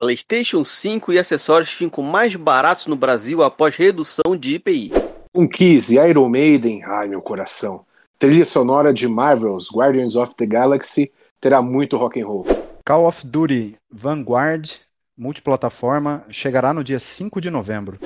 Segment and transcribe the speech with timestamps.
[0.00, 4.90] PlayStation 5 e acessórios ficam mais baratos no Brasil após redução de IPI.
[5.34, 7.84] Um Kiss e Iron Maiden, ai meu coração.
[8.18, 12.46] Trilha sonora de Marvel's Guardians of the Galaxy terá muito rock and roll.
[12.82, 14.70] Call of Duty Vanguard,
[15.18, 17.98] multiplataforma, chegará no dia 5 de novembro.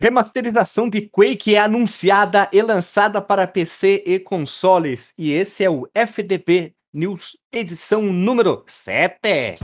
[0.00, 5.12] Remasterização de Quake é anunciada e lançada para PC e consoles.
[5.18, 9.58] E esse é o FDP News, edição número 7.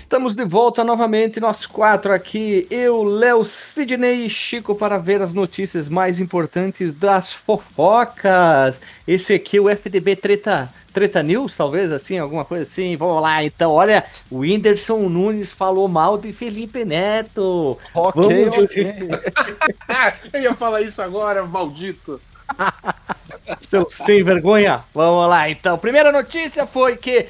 [0.00, 5.34] Estamos de volta novamente, nós quatro aqui, eu, Léo, Sidney e Chico, para ver as
[5.34, 8.80] notícias mais importantes das fofocas.
[9.06, 12.96] Esse aqui é o FDB Treta, Treta News, talvez assim, alguma coisa assim.
[12.96, 17.76] Vamos lá, então, olha, o Whindersson Nunes falou mal de Felipe Neto.
[17.94, 18.54] Ok, Vamos-.
[20.32, 22.18] Eu ia falar isso agora, maldito.
[23.60, 24.82] Seu sem vergonha.
[24.94, 25.76] Vamos lá, então.
[25.76, 27.26] Primeira notícia foi que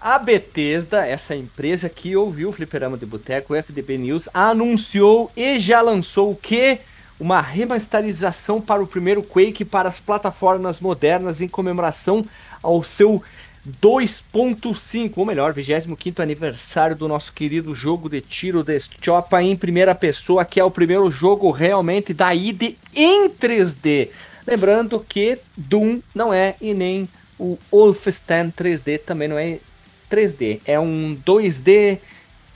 [0.00, 5.60] a Bethesda, essa empresa que ouviu o Fliperama de Boteco, o FDB News, anunciou e
[5.60, 6.80] já lançou o quê?
[7.18, 12.24] Uma remasterização para o primeiro Quake para as plataformas modernas em comemoração
[12.62, 13.22] ao seu
[13.82, 19.94] 2.5, ou melhor, 25º aniversário do nosso querido jogo de tiro de Chopa em primeira
[19.94, 24.08] pessoa, que é o primeiro jogo realmente da ID em 3D.
[24.46, 27.06] Lembrando que Doom não é e nem
[27.38, 29.58] o Wolfenstein 3D também não é
[30.10, 32.00] 3D, é um 2D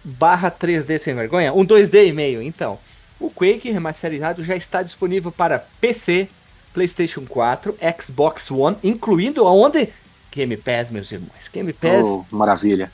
[0.03, 2.79] barra 3D sem vergonha, um 2D e meio, então.
[3.19, 6.29] O Quake remasterizado já está disponível para PC,
[6.73, 9.89] PlayStation 4, Xbox One, incluindo aonde?
[10.33, 11.49] Game Pass, meus irmãos.
[11.53, 12.93] Game Pass Oh, maravilha.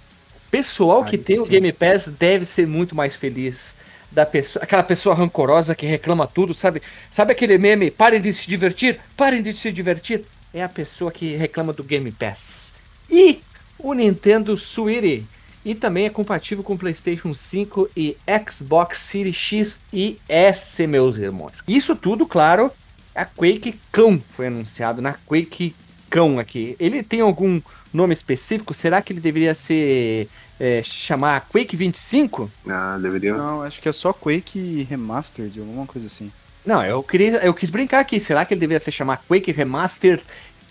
[0.50, 1.50] pessoal que Aí tem o sim.
[1.50, 3.78] Game Pass deve ser muito mais feliz
[4.10, 6.82] da pessoa, aquela pessoa rancorosa que reclama tudo, sabe?
[7.10, 10.24] Sabe aquele meme, parem de se divertir, parem de se divertir?
[10.52, 12.74] É a pessoa que reclama do Game Pass.
[13.08, 13.40] E
[13.82, 15.24] o Nintendo Switch
[15.64, 18.16] e também é compatível com PlayStation 5 e
[18.48, 21.62] Xbox Series X e S, meus irmãos.
[21.68, 22.72] Isso tudo, claro,
[23.14, 25.74] a Quake Cão foi anunciado na Quake
[26.08, 26.76] Cão aqui.
[26.78, 27.60] Ele tem algum
[27.92, 28.72] nome específico?
[28.72, 30.28] Será que ele deveria ser
[30.58, 32.50] é, chamar Quake 25?
[32.68, 33.34] Ah, deveria.
[33.34, 36.32] Não, acho que é só Quake Remastered, alguma coisa assim.
[36.64, 38.20] Não, eu queria, eu quis brincar aqui.
[38.20, 40.22] Será que ele deveria se chamar Quake Remastered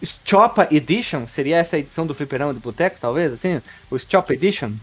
[0.03, 1.27] Chopa Edition?
[1.27, 3.61] Seria essa edição do Fliperama do Boteco, talvez, assim?
[3.91, 4.73] O Chopa Edition?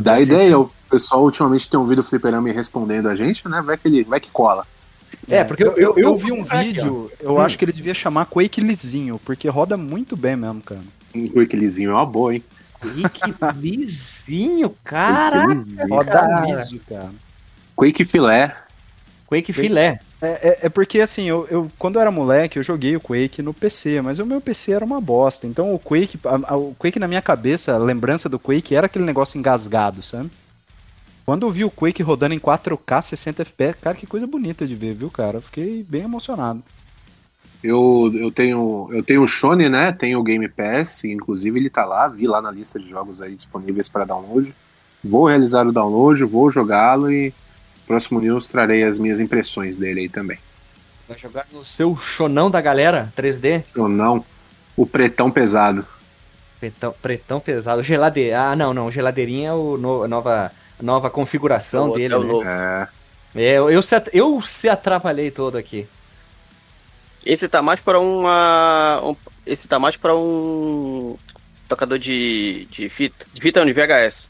[0.00, 0.24] Dá ser.
[0.24, 3.62] ideia, o pessoal ultimamente tem ouvido o Fliperama e respondendo a gente, né?
[3.62, 4.66] Vai que, ele, vai que cola.
[5.28, 7.40] É, porque eu, eu, eu vi vou um aqui, vídeo, eu Hum.
[7.40, 10.80] acho que ele devia chamar Quake lisinho, porque roda muito bem mesmo, cara.
[11.14, 12.44] Um Quakezinho é uma boa, hein?
[12.80, 15.46] Quake lisinho, caraca.
[15.46, 15.88] Quakezinho.
[15.88, 16.46] Roda cara.
[16.46, 17.10] liso, cara.
[17.74, 18.56] Quake filé.
[19.26, 20.00] Quake filé.
[20.22, 23.40] É, é, é porque assim, eu, eu- quando eu era moleque, eu joguei o Quake
[23.40, 25.46] no PC, mas o meu PC era uma bosta.
[25.46, 28.86] Então o Quake, a- a- o Quake na minha cabeça, a lembrança do Quake era
[28.86, 30.30] aquele negócio engasgado, sabe?
[31.24, 34.74] Quando eu vi o Quake rodando em 4K 60 FPS, cara, que coisa bonita de
[34.74, 35.38] ver, viu, cara?
[35.38, 36.62] Eu fiquei bem emocionado.
[37.62, 39.92] Eu, eu tenho eu tenho o Shone, né?
[39.92, 43.34] Tenho o Game Pass, inclusive ele tá lá, vi lá na lista de jogos aí
[43.36, 44.54] disponíveis para download.
[45.04, 47.32] Vou realizar o download, vou jogá-lo e
[47.90, 50.38] próximo news trarei as minhas impressões dele aí também.
[51.08, 53.64] Vai jogar no seu chonão da galera, 3D.
[53.76, 54.24] Ou não,
[54.76, 55.84] o pretão pesado.
[56.60, 57.82] Pretão, pretão pesado.
[57.82, 58.40] Geladeira.
[58.50, 58.90] Ah, não, não.
[58.92, 62.24] Geladeirinha é o no- a nova, a nova configuração É o dele, né?
[62.24, 62.44] novo.
[62.46, 62.88] É,
[63.34, 65.88] É, eu, eu, se, eu se atrapalhei todo aqui.
[67.26, 69.00] Esse tá mais pra uma.
[69.02, 71.16] um- esse tá mais pra um.
[71.68, 73.26] Tocador de, de fita.
[73.34, 74.28] De fita não, de VHS.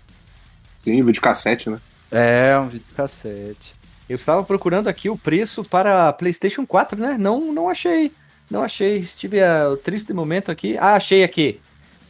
[0.82, 1.78] sim, videocassete, né?
[2.10, 3.75] É, um videocassete.
[4.09, 7.16] Eu estava procurando aqui o preço para PlayStation 4, né?
[7.19, 8.12] Não, não achei.
[8.50, 8.98] Não achei.
[8.98, 10.76] Estive a, o triste momento aqui.
[10.78, 11.60] Ah, achei aqui.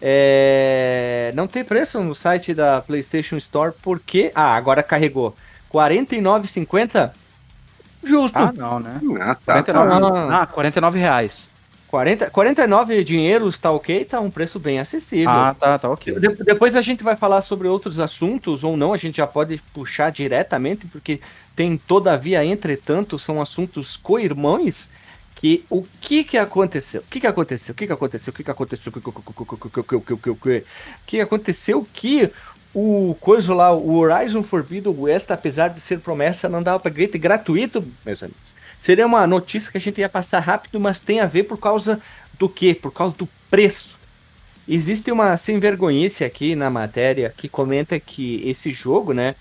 [0.00, 4.32] É, Não tem preço no site da PlayStation Store porque.
[4.34, 5.36] Ah, agora carregou.
[5.72, 7.12] R$ 49,50?
[8.02, 8.38] Justo.
[8.38, 8.98] Ah, não, né?
[9.20, 9.62] Ah, tá.
[9.62, 10.42] 49, Ah.
[10.42, 11.50] ah, 49 reais.
[11.90, 14.04] 40, 49 dinheiros, tá ok?
[14.04, 15.28] Tá um preço bem acessível.
[15.28, 16.20] Ah, tá, tá ok.
[16.20, 19.60] De- depois a gente vai falar sobre outros assuntos, ou não, a gente já pode
[19.74, 21.20] puxar diretamente, porque
[21.56, 24.92] tem, todavia, entretanto, são assuntos co-irmãos,
[25.34, 27.00] que o que que aconteceu?
[27.00, 27.72] O que que aconteceu?
[27.72, 28.30] O que que aconteceu?
[28.30, 28.90] O que que aconteceu?
[28.90, 30.30] O que que- o que que- o que que- o que que- o que que-
[30.30, 30.64] o que
[31.06, 32.30] que aconteceu que
[32.72, 37.82] o coisa lá, o Horizon Forbidden West, apesar de ser promessa, não dava para gratuito,
[38.06, 38.59] meus amigos.
[38.80, 42.00] Seria uma notícia que a gente ia passar rápido, mas tem a ver por causa
[42.38, 42.74] do quê?
[42.74, 43.98] Por causa do preço.
[44.66, 49.34] Existe uma sem vergonhice aqui na matéria que comenta que esse jogo, né,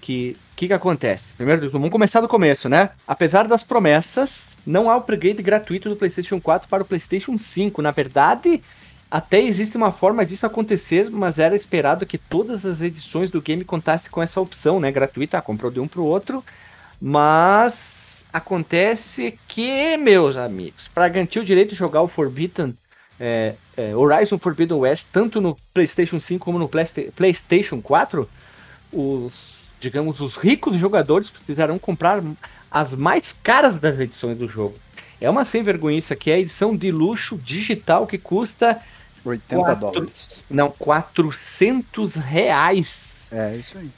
[0.00, 1.32] que o que, que acontece?
[1.32, 2.90] Primeiro, vamos começar do começo, né?
[3.08, 7.82] Apesar das promessas, não há upgrade gratuito do PlayStation 4 para o PlayStation 5.
[7.82, 8.62] Na verdade,
[9.10, 13.64] até existe uma forma disso acontecer, mas era esperado que todas as edições do game
[13.64, 14.92] contassem com essa opção, né?
[14.92, 16.44] Gratuita, ah, comprou de um para o outro.
[17.06, 22.74] Mas acontece que, meus amigos, para garantir o direito de jogar o Forbidden
[23.20, 28.26] é, é, Horizon Forbidden West, tanto no PlayStation 5 como no PlayStation 4,
[28.90, 32.22] os, digamos, os ricos jogadores precisarão comprar
[32.70, 34.76] as mais caras das edições do jogo.
[35.20, 38.80] É uma sem vergonhice que é a edição de luxo digital que custa
[39.22, 40.42] 80 quatro, dólares.
[40.48, 43.28] Não, 400 reais.
[43.30, 43.90] É, isso aí.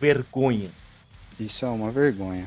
[0.01, 0.80] vergonha.
[1.41, 2.47] Isso é uma vergonha.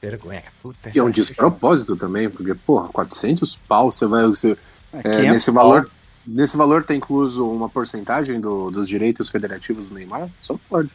[0.00, 0.90] Vergonha, puta.
[0.94, 4.24] E é um despropósito também, porque, porra, 400 pau, você vai.
[4.26, 4.56] Você,
[4.92, 5.64] é, é, nesse pau.
[5.64, 5.90] valor.
[6.26, 10.28] Nesse valor tá incluso uma porcentagem do, dos direitos federativos do Neymar?
[10.42, 10.90] Só pode.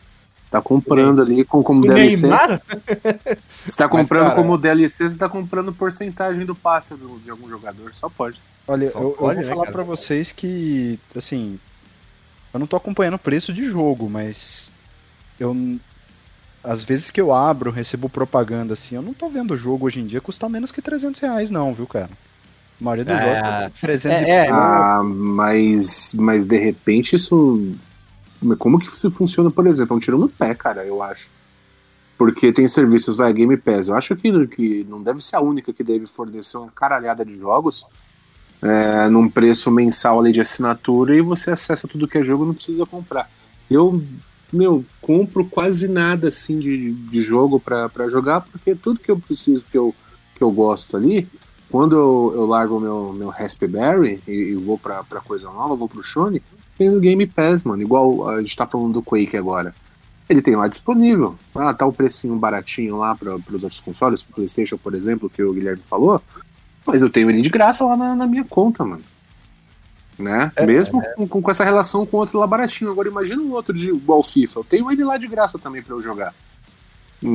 [0.51, 2.27] Tá comprando ali com, como DLC.
[2.27, 2.61] Neymar?
[3.67, 7.49] Você tá comprando cara, como DLC, você tá comprando porcentagem do passe do, de algum
[7.49, 7.95] jogador.
[7.95, 8.39] Só pode.
[8.67, 11.59] Olha, Só eu, pode, eu vou né, falar para vocês que, assim,
[12.53, 14.69] eu não tô acompanhando o preço de jogo, mas
[15.39, 15.55] eu
[16.63, 19.99] às vezes que eu abro, recebo propaganda assim, eu não tô vendo o jogo hoje
[19.99, 22.09] em dia custar menos que 300 reais, não, viu, cara?
[22.79, 27.75] A maioria dos é, jogos tá 300 é, é, Ah, mas, mas de repente isso.
[28.57, 29.93] Como que isso funciona, por exemplo?
[29.93, 31.29] É um tiro no pé, cara, eu acho.
[32.17, 33.87] Porque tem serviços, vai, Game Pass.
[33.87, 37.37] Eu acho que, que não deve ser a única que deve fornecer uma caralhada de
[37.37, 37.85] jogos
[38.61, 42.53] é, num preço mensal ali de assinatura e você acessa tudo que é jogo não
[42.53, 43.29] precisa comprar.
[43.69, 44.01] Eu
[44.53, 49.65] meu, compro quase nada assim de, de jogo para jogar, porque tudo que eu preciso,
[49.69, 49.93] que eu,
[50.35, 51.27] que eu gosto ali,
[51.69, 55.89] quando eu, eu largo meu, meu Raspberry e, e vou pra, pra coisa nova, vou
[55.89, 56.41] pro Shone,
[56.77, 57.81] tem no Game Pass, mano.
[57.81, 59.73] Igual a gente tá falando do Quake agora.
[60.29, 61.35] Ele tem lá disponível.
[61.53, 65.43] Ah, tá o precinho baratinho lá para os outros consoles, pro PlayStation, por exemplo, que
[65.43, 66.21] o Guilherme falou.
[66.85, 69.03] Mas eu tenho ele de graça lá na, na minha conta, mano
[70.17, 70.51] né?
[70.55, 71.13] É, Mesmo é.
[71.15, 72.91] Com, com, essa relação com outro lá baratinho.
[72.91, 74.59] Agora imagina um outro de igual FIFA.
[74.59, 76.33] Eu tenho ele lá de graça também para eu jogar.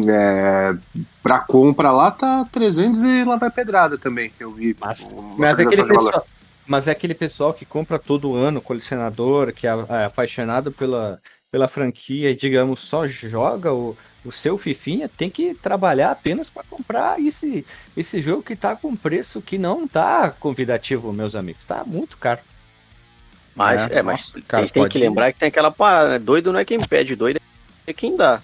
[0.07, 0.77] É,
[1.23, 4.33] pra compra lá tá 300 e lá vai pedrada também.
[4.39, 4.77] Eu vi.
[4.79, 6.27] Mas, mas, é aquele pessoal,
[6.67, 11.19] mas é aquele pessoal que compra todo ano, colecionador, que é, é apaixonado pela,
[11.51, 16.65] pela franquia e, digamos, só joga o, o seu Fifinha, tem que trabalhar apenas para
[16.65, 17.65] comprar esse,
[17.97, 21.65] esse jogo que tá com preço que não tá convidativo, meus amigos.
[21.65, 22.41] Tá muito caro.
[23.59, 26.19] Mas, é, é mas Nossa, cara, tem, que lembrar que tem aquela parada, né?
[26.19, 27.41] Doido não é quem pede, doido
[27.87, 28.41] é quem dá.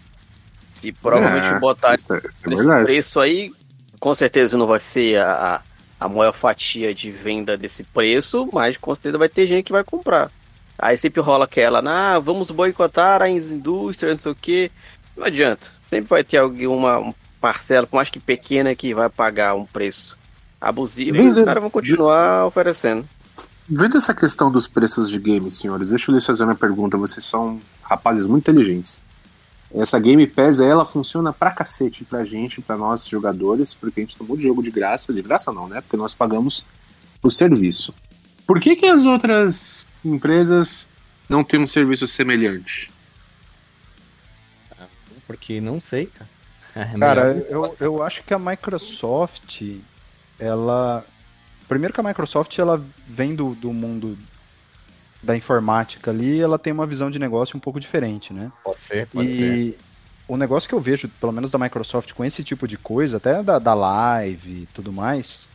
[0.74, 2.20] Se provavelmente é, botar isso, é,
[2.52, 3.52] esse preço aí,
[4.00, 5.62] com certeza não vai ser a,
[6.00, 9.84] a maior fatia de venda desse preço, mas com certeza vai ter gente que vai
[9.84, 10.30] comprar.
[10.76, 14.72] Aí sempre rola aquela, ah, vamos boicotar as indústrias, não sei o que.
[15.16, 15.68] Não adianta.
[15.80, 20.18] Sempre vai ter alguma parcela, por mais que pequena, que vai pagar um preço
[20.60, 23.08] abusivo e os caras vão continuar oferecendo.
[23.68, 26.98] Vendo essa questão dos preços de games, senhores, deixa eu lhes fazer uma pergunta.
[26.98, 29.02] Vocês são rapazes muito inteligentes.
[29.74, 34.16] Essa Game Pass, ela funciona pra cacete pra gente, pra nós jogadores, porque a gente
[34.16, 35.12] tomou de jogo de graça.
[35.12, 35.80] De graça não, né?
[35.80, 36.64] Porque nós pagamos
[37.22, 37.94] o serviço.
[38.46, 40.92] Por que, que as outras empresas
[41.28, 42.92] não têm um serviço semelhante?
[45.26, 46.34] Porque não sei, cara.
[46.76, 49.62] É cara, eu, eu acho que a Microsoft,
[50.40, 51.06] ela
[51.68, 54.18] Primeiro que a Microsoft ela vem do, do mundo
[55.22, 58.52] da informática ali, ela tem uma visão de negócio um pouco diferente, né?
[58.62, 59.78] Pode ser, pode e ser.
[60.28, 63.42] o negócio que eu vejo, pelo menos da Microsoft, com esse tipo de coisa, até
[63.42, 65.48] da, da live e tudo mais,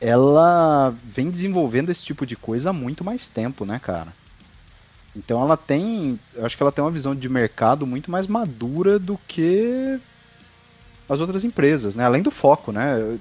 [0.00, 4.12] ela vem desenvolvendo esse tipo de coisa há muito mais tempo, né, cara?
[5.16, 8.98] Então ela tem, eu acho que ela tem uma visão de mercado muito mais madura
[8.98, 9.98] do que
[11.08, 12.04] as outras empresas, né?
[12.04, 13.18] Além do foco, né?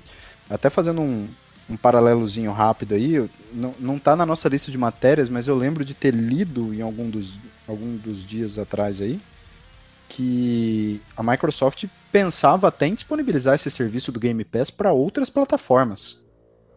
[0.50, 1.28] Até fazendo um,
[1.70, 5.86] um paralelozinho rápido aí, não, não tá na nossa lista de matérias, mas eu lembro
[5.86, 7.36] de ter lido em algum dos,
[7.68, 9.20] algum dos dias atrás aí,
[10.10, 16.22] que a Microsoft pensava até em disponibilizar esse serviço do Game Pass para outras plataformas,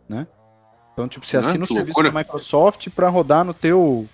[0.08, 0.26] né?
[0.92, 4.08] Então, tipo, você ah, assina o serviço da Microsoft para rodar no teu,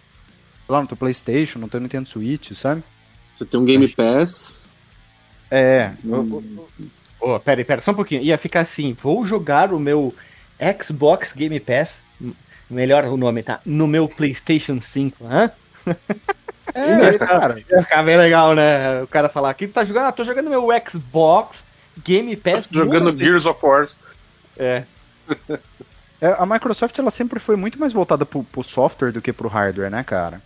[0.68, 2.82] lá no teu PlayStation, no teu Nintendo Switch, sabe?
[3.32, 4.72] Você tem um Game Pass.
[5.48, 5.92] É.
[6.04, 6.40] Hum.
[7.20, 8.22] Oh, pera, pera, só um pouquinho.
[8.22, 10.12] Ia ficar assim: vou jogar o meu
[10.80, 12.04] Xbox Game Pass,
[12.68, 13.60] melhor o nome, tá?
[13.64, 15.50] No meu PlayStation 5, hã?
[16.74, 19.02] É, cara, ia ficar bem legal, né?
[19.02, 21.64] O cara falar aqui, tá jogando, ah, tô jogando meu Xbox
[22.02, 22.68] Game Pass.
[22.68, 23.84] Tô jogando Gears of War.
[24.56, 24.84] É.
[26.20, 26.36] é.
[26.38, 29.90] A Microsoft ela sempre foi muito mais voltada pro, pro software do que pro hardware,
[29.90, 30.40] né, cara?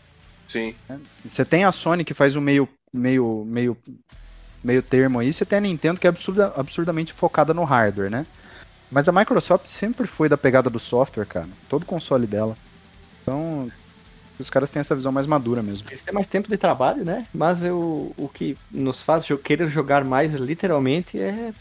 [0.46, 0.74] Sim.
[0.88, 3.76] É, você tem a Sony que faz o meio, meio, meio,
[4.62, 8.26] meio termo aí, você tem a Nintendo que é absurda, absurdamente focada no hardware, né?
[8.90, 11.48] Mas a Microsoft sempre foi da pegada do software, cara.
[11.68, 12.56] Todo console dela.
[13.22, 13.70] Então,
[14.38, 15.88] os caras têm essa visão mais madura mesmo.
[15.88, 17.26] Eles têm mais tempo de trabalho, né?
[17.32, 21.52] Mas eu, o que nos faz querer jogar mais, literalmente, é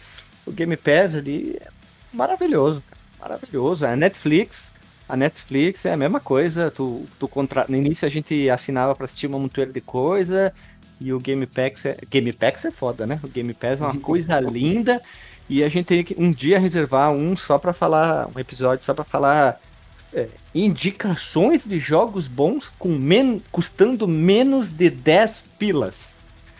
[0.45, 1.57] o Game Pass ali.
[1.59, 1.69] É
[2.13, 2.83] maravilhoso.
[3.19, 3.85] Maravilhoso.
[3.85, 4.75] A Netflix.
[5.07, 6.69] A Netflix é a mesma coisa.
[6.69, 7.65] Tu, tu contra...
[7.67, 10.53] No início a gente assinava para assistir uma montoeira de coisa.
[10.99, 11.97] E o Game Pass é.
[12.09, 13.19] Game Pass é foda, né?
[13.23, 15.01] O Game Pass é uma coisa linda.
[15.47, 18.27] E a gente tem que um dia reservar um só para falar.
[18.35, 19.59] Um episódio só para falar
[20.13, 26.17] é, indicações de jogos bons com men custando menos de 10 pilas.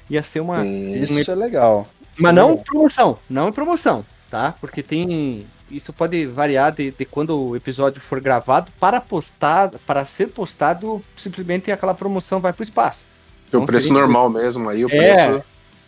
[0.10, 0.66] Ia ser uma.
[0.66, 1.88] Isso é legal.
[2.20, 4.54] Mas não em promoção, não em promoção, tá?
[4.60, 5.46] Porque tem.
[5.70, 11.04] Isso pode variar de, de quando o episódio for gravado para postar, para ser postado,
[11.16, 13.08] simplesmente aquela promoção vai para o espaço.
[13.08, 15.46] O então, preço normal mesmo, aí o é, preço.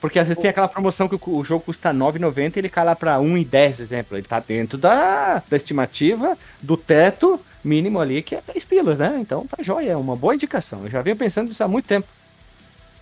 [0.07, 2.85] Porque às vezes tem aquela promoção que o, jogo custa R$ 9,90 e ele cai
[2.85, 4.17] lá para 1,10, exemplo.
[4.17, 9.17] Ele tá dentro da, da estimativa, do teto, mínimo ali, que é 3 pilas, né?
[9.19, 10.83] Então tá jóia, é uma boa indicação.
[10.83, 12.07] Eu já venho pensando nisso há muito tempo.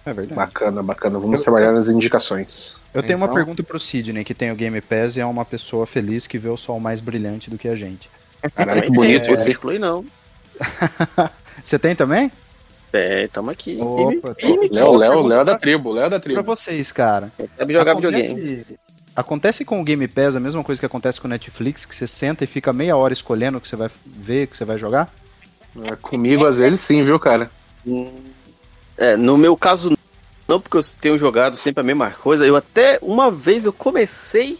[0.04, 0.36] É verdade.
[0.36, 1.20] Bacana, bacana.
[1.20, 2.82] Vamos eu, trabalhar nas indicações.
[2.92, 3.28] Eu tenho então...
[3.28, 6.40] uma pergunta pro Sidney, que tem o Game Pass e é uma pessoa feliz que
[6.40, 8.10] vê o sol mais brilhante do que a gente.
[8.56, 9.32] Caralho, que bonito.
[9.32, 9.36] É...
[9.36, 10.04] círculo aí não.
[11.64, 12.32] Você tem também?
[12.98, 13.78] É, tamo aqui.
[14.72, 16.44] Léo, Léo, Léo da tribo, Léo da tribo.
[16.44, 17.32] Pra vocês, cara.
[17.58, 18.34] Deve jogar Acontece...
[18.34, 18.66] videogame.
[19.16, 22.06] Acontece com o Game Pass a mesma coisa que acontece com o Netflix, que você
[22.06, 24.78] senta e fica meia hora escolhendo o que você vai ver, o que você vai
[24.78, 25.10] jogar?
[25.84, 27.50] É, comigo às vezes sim, viu, cara?
[28.98, 29.96] É, no meu caso
[30.48, 32.46] não, porque eu tenho jogado sempre a mesma coisa.
[32.46, 34.60] Eu até uma vez eu comecei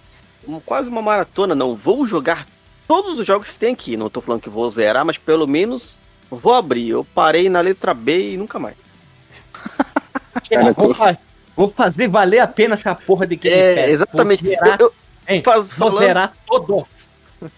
[0.66, 2.46] quase uma maratona, não vou jogar
[2.88, 3.98] todos os jogos que tem aqui.
[3.98, 6.90] Não tô falando que vou zerar, mas pelo menos vou abrir.
[6.90, 8.76] Eu parei na letra B e nunca mais.
[10.50, 10.74] Cara,
[11.56, 14.44] Vou fazer valer a pena essa porra de Game É, exatamente.
[14.44, 14.94] Vou zerar, eu,
[15.28, 17.10] eu, faz, vou falando, zerar todos.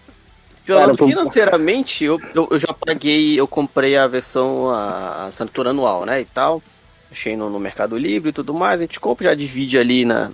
[0.64, 6.20] Falando financeiramente, eu, eu, eu, já paguei, eu comprei a versão, a, assinatura anual, né,
[6.20, 6.62] e tal.
[7.10, 8.80] Achei no, no, Mercado Livre e tudo mais.
[8.80, 10.30] A gente compra, já divide ali na.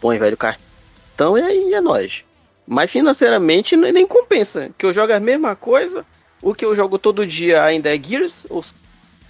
[0.00, 2.24] Põe velho cartão e aí é nós.
[2.66, 4.70] Mas financeiramente nem compensa.
[4.78, 6.06] Que eu jogo a mesma coisa.
[6.42, 8.46] O que eu jogo todo dia ainda é Gears.
[8.50, 8.64] Ou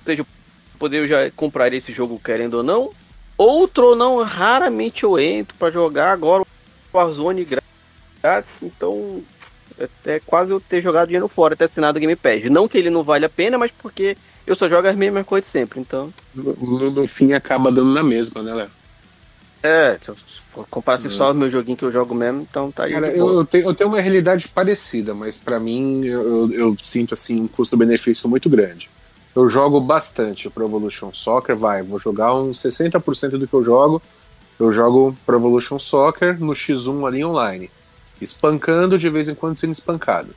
[0.04, 0.26] seja,
[0.78, 2.90] poder já comprar esse jogo querendo ou não.
[3.36, 6.46] Outro não, raramente eu entro para jogar agora o
[6.96, 7.46] Warzone
[8.22, 9.22] grátis, então
[10.06, 12.44] é quase eu ter jogado dinheiro fora, ter assinado o Game Pass.
[12.44, 15.50] Não que ele não vale a pena, mas porque eu só jogo as mesmas coisas
[15.50, 16.14] sempre, então.
[16.32, 18.70] No, no fim acaba dando na mesma, né, Léo?
[19.64, 20.16] É, se eu
[20.70, 22.92] comparasse só o meu joguinho que eu jogo mesmo, então tá aí.
[22.92, 27.14] Cara, eu, eu, tenho, eu tenho uma realidade parecida, mas para mim eu, eu, sinto
[27.14, 28.90] assim um custo-benefício muito grande
[29.34, 34.00] eu jogo bastante Pro Evolution Soccer, vai, vou jogar uns 60% do que eu jogo,
[34.58, 37.70] eu jogo Pro Evolution Soccer no X1 ali online,
[38.20, 40.34] espancando de vez em quando sendo espancado.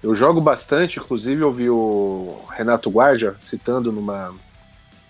[0.00, 4.32] Eu jogo bastante, inclusive eu vi o Renato Guardia citando numa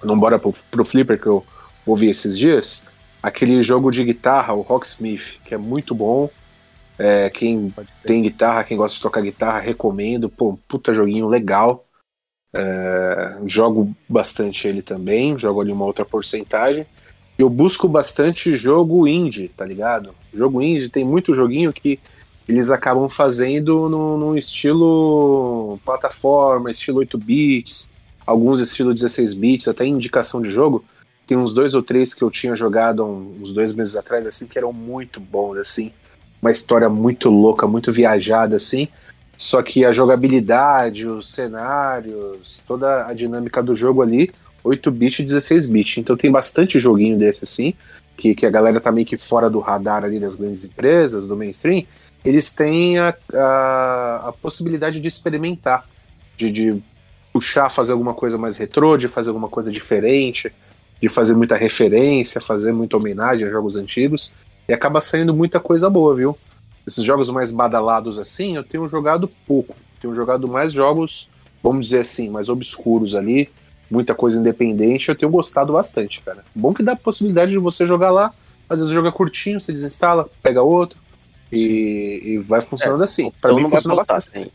[0.02, 1.44] num Bora pro, pro Flipper que eu
[1.86, 2.86] ouvi esses dias,
[3.22, 6.28] aquele jogo de guitarra, o Rocksmith, que é muito bom.
[6.98, 7.72] É, quem
[8.04, 10.28] tem guitarra, quem gosta de tocar guitarra, recomendo.
[10.28, 11.86] Pô, puta joguinho legal.
[12.54, 16.86] É, jogo bastante ele também, jogo ali uma outra porcentagem.
[17.38, 20.14] Eu busco bastante jogo indie, tá ligado?
[20.34, 21.98] Jogo indie, tem muito joguinho que
[22.46, 27.90] eles acabam fazendo no estilo plataforma, estilo 8 bits,
[28.26, 30.84] alguns estilo 16 bits, até indicação de jogo.
[31.32, 34.58] Tem uns dois ou três que eu tinha jogado uns dois meses atrás, assim, que
[34.58, 35.90] eram muito bons, assim.
[36.42, 38.86] Uma história muito louca, muito viajada, assim.
[39.34, 44.28] Só que a jogabilidade, os cenários, toda a dinâmica do jogo ali,
[44.62, 46.00] 8-bit e 16-bit.
[46.00, 47.72] Então tem bastante joguinho desse assim,
[48.14, 51.34] que, que a galera tá meio que fora do radar ali das grandes empresas, do
[51.34, 51.84] mainstream.
[52.22, 55.88] Eles têm a, a, a possibilidade de experimentar,
[56.36, 56.82] de, de
[57.32, 60.52] puxar, fazer alguma coisa mais retrô, de fazer alguma coisa diferente,
[61.02, 64.32] de fazer muita referência, fazer muita homenagem a jogos antigos.
[64.68, 66.38] E acaba saindo muita coisa boa, viu?
[66.86, 69.76] esses jogos mais badalados assim, eu tenho jogado pouco.
[70.00, 71.28] Tenho jogado mais jogos,
[71.62, 73.48] vamos dizer assim, mais obscuros ali,
[73.90, 76.44] muita coisa independente, eu tenho gostado bastante, cara.
[76.54, 78.32] Bom que dá a possibilidade de você jogar lá,
[78.68, 80.98] Às vezes é curtinho, você desinstala, pega outro
[81.52, 83.30] e, e vai funcionando é, assim.
[83.40, 84.28] Para mim não funciona bastante.
[84.34, 84.50] Assim.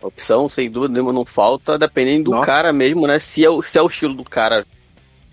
[0.00, 2.46] Opção, sem dúvida não falta, dependendo do Nossa.
[2.46, 3.18] cara mesmo, né?
[3.18, 4.66] Se é, o, se é o estilo do cara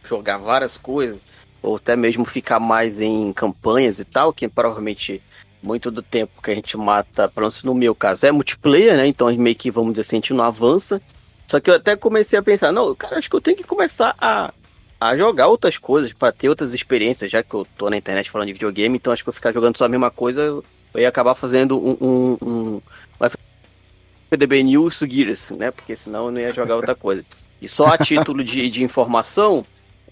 [0.05, 1.17] jogar várias coisas,
[1.61, 5.21] ou até mesmo ficar mais em campanhas e tal, que provavelmente
[5.61, 9.07] muito do tempo que a gente mata, pelo menos no meu caso, é multiplayer, né?
[9.07, 11.01] Então meio que, vamos dizer assim, a gente não avança.
[11.47, 14.15] Só que eu até comecei a pensar, não, cara, acho que eu tenho que começar
[14.19, 14.53] a,
[14.99, 18.47] a jogar outras coisas, para ter outras experiências, já que eu tô na internet falando
[18.47, 20.63] de videogame, então acho que eu ficar jogando só a mesma coisa, eu
[20.95, 22.81] ia acabar fazendo um, um, um,
[23.21, 23.29] um
[24.29, 25.71] PDB News Gears, né?
[25.71, 27.23] Porque senão eu não ia jogar outra coisa.
[27.61, 29.65] E só a título de, de informação,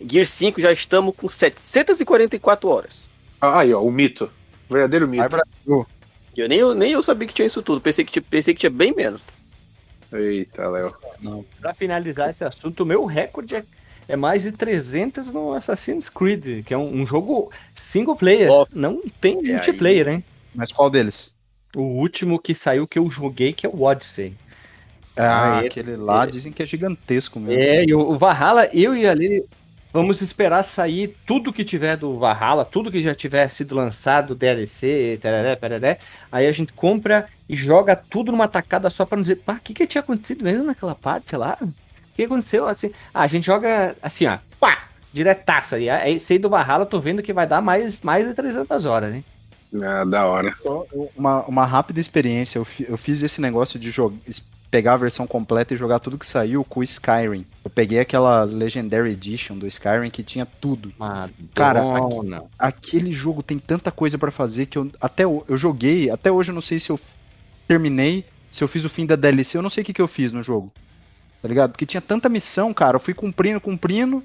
[0.07, 3.09] Gear 5 já estamos com 744 horas.
[3.39, 4.31] Aí, ó, o mito.
[4.69, 5.23] O verdadeiro mito.
[5.35, 5.85] Ai,
[6.35, 7.79] eu nem, nem eu sabia que tinha isso tudo.
[7.79, 9.43] Pensei que, pensei que tinha bem menos.
[10.11, 10.93] Eita, Léo.
[11.59, 13.63] Pra finalizar esse assunto, o meu recorde é,
[14.07, 18.49] é, mais de 300 no Assassin's Creed, que é um, um jogo single player.
[18.51, 18.67] Oh.
[18.71, 20.15] Não tem é multiplayer, aí.
[20.15, 20.23] hein?
[20.53, 21.35] Mas qual deles?
[21.75, 24.35] O último que saiu que eu joguei, que é o Odyssey.
[25.15, 27.61] Ah, ah aquele lá dizem que é gigantesco mesmo.
[27.61, 29.43] É, e o Valhalla, eu e ali
[29.93, 35.19] Vamos esperar sair tudo que tiver do Valhalla, tudo que já tiver sido lançado, DLC,
[35.21, 35.99] tararé.
[36.31, 39.59] Aí a gente compra e joga tudo numa tacada só para não dizer, pá, o
[39.59, 41.59] que, que tinha acontecido mesmo naquela parte lá?
[41.61, 41.71] O
[42.15, 42.65] que aconteceu?
[42.67, 45.87] Assim, ah, a gente joga assim, ó, pá, diretaço aí.
[45.87, 49.23] Aí sei do Valhalla, tô vendo que vai dar mais, mais de 300 horas, hein?
[49.79, 50.55] Ah, da hora.
[51.15, 54.17] Uma, uma rápida experiência, eu, eu fiz esse negócio de jogar
[54.73, 57.45] pegar a versão completa e jogar tudo que saiu com o Skyrim.
[57.63, 60.91] Eu peguei aquela Legendary Edition do Skyrim que tinha tudo.
[60.97, 61.29] Madonna.
[61.53, 66.31] Cara, aqu aquele jogo tem tanta coisa para fazer que eu até eu joguei, até
[66.31, 66.99] hoje eu não sei se eu
[67.67, 70.07] terminei, se eu fiz o fim da DLC, eu não sei o que, que eu
[70.07, 70.73] fiz no jogo.
[71.39, 71.69] Tá ligado?
[71.73, 74.23] Porque tinha tanta missão, cara, eu fui cumprindo, cumprindo,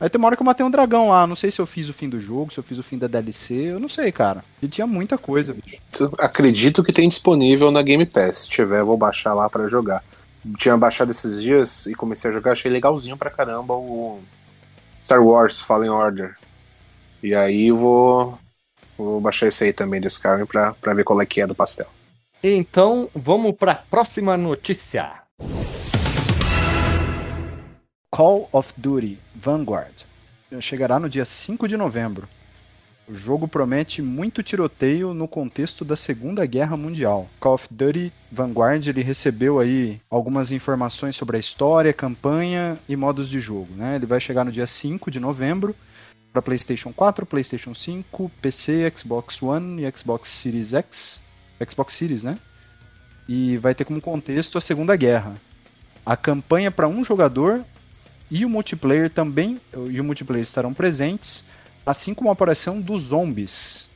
[0.00, 1.26] Aí tem uma hora que eu matei um dragão lá.
[1.26, 3.06] Não sei se eu fiz o fim do jogo, se eu fiz o fim da
[3.06, 3.54] DLC.
[3.54, 4.42] Eu não sei, cara.
[4.62, 5.76] E tinha muita coisa, bicho.
[6.18, 8.38] Acredito que tem disponível na Game Pass.
[8.38, 10.02] Se tiver, eu vou baixar lá para jogar.
[10.56, 12.52] Tinha baixado esses dias e comecei a jogar.
[12.52, 14.20] Achei legalzinho pra caramba o
[15.04, 16.34] Star Wars Fallen Order.
[17.22, 18.38] E aí eu vou,
[18.96, 21.54] vou baixar esse aí também do Skyrim pra, pra ver qual é que é do
[21.54, 21.86] pastel.
[22.42, 25.12] Então, vamos pra próxima notícia.
[28.20, 30.04] Call of Duty Vanguard
[30.60, 32.28] chegará no dia 5 de novembro.
[33.08, 37.30] O jogo promete muito tiroteio no contexto da Segunda Guerra Mundial.
[37.40, 43.26] Call of Duty Vanguard ele recebeu aí algumas informações sobre a história, campanha e modos
[43.26, 43.74] de jogo.
[43.74, 43.96] Né?
[43.96, 45.74] Ele vai chegar no dia 5 de novembro
[46.30, 51.18] para PlayStation 4, PlayStation 5, PC, Xbox One e Xbox Series X,
[51.66, 52.38] Xbox Series, né?
[53.26, 55.40] E vai ter como contexto a Segunda Guerra.
[56.04, 57.64] A campanha para um jogador
[58.30, 61.44] e o multiplayer também e o multiplayer estarão presentes,
[61.84, 63.88] assim como a aparição dos zombies,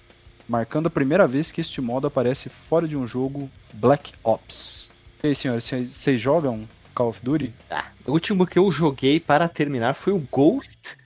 [0.48, 4.90] marcando a primeira vez que este modo aparece fora de um jogo Black Ops.
[5.22, 7.54] E aí, senhores, vocês jogam Call of Duty?
[7.70, 10.98] Ah, o último que eu joguei para terminar foi o Ghost.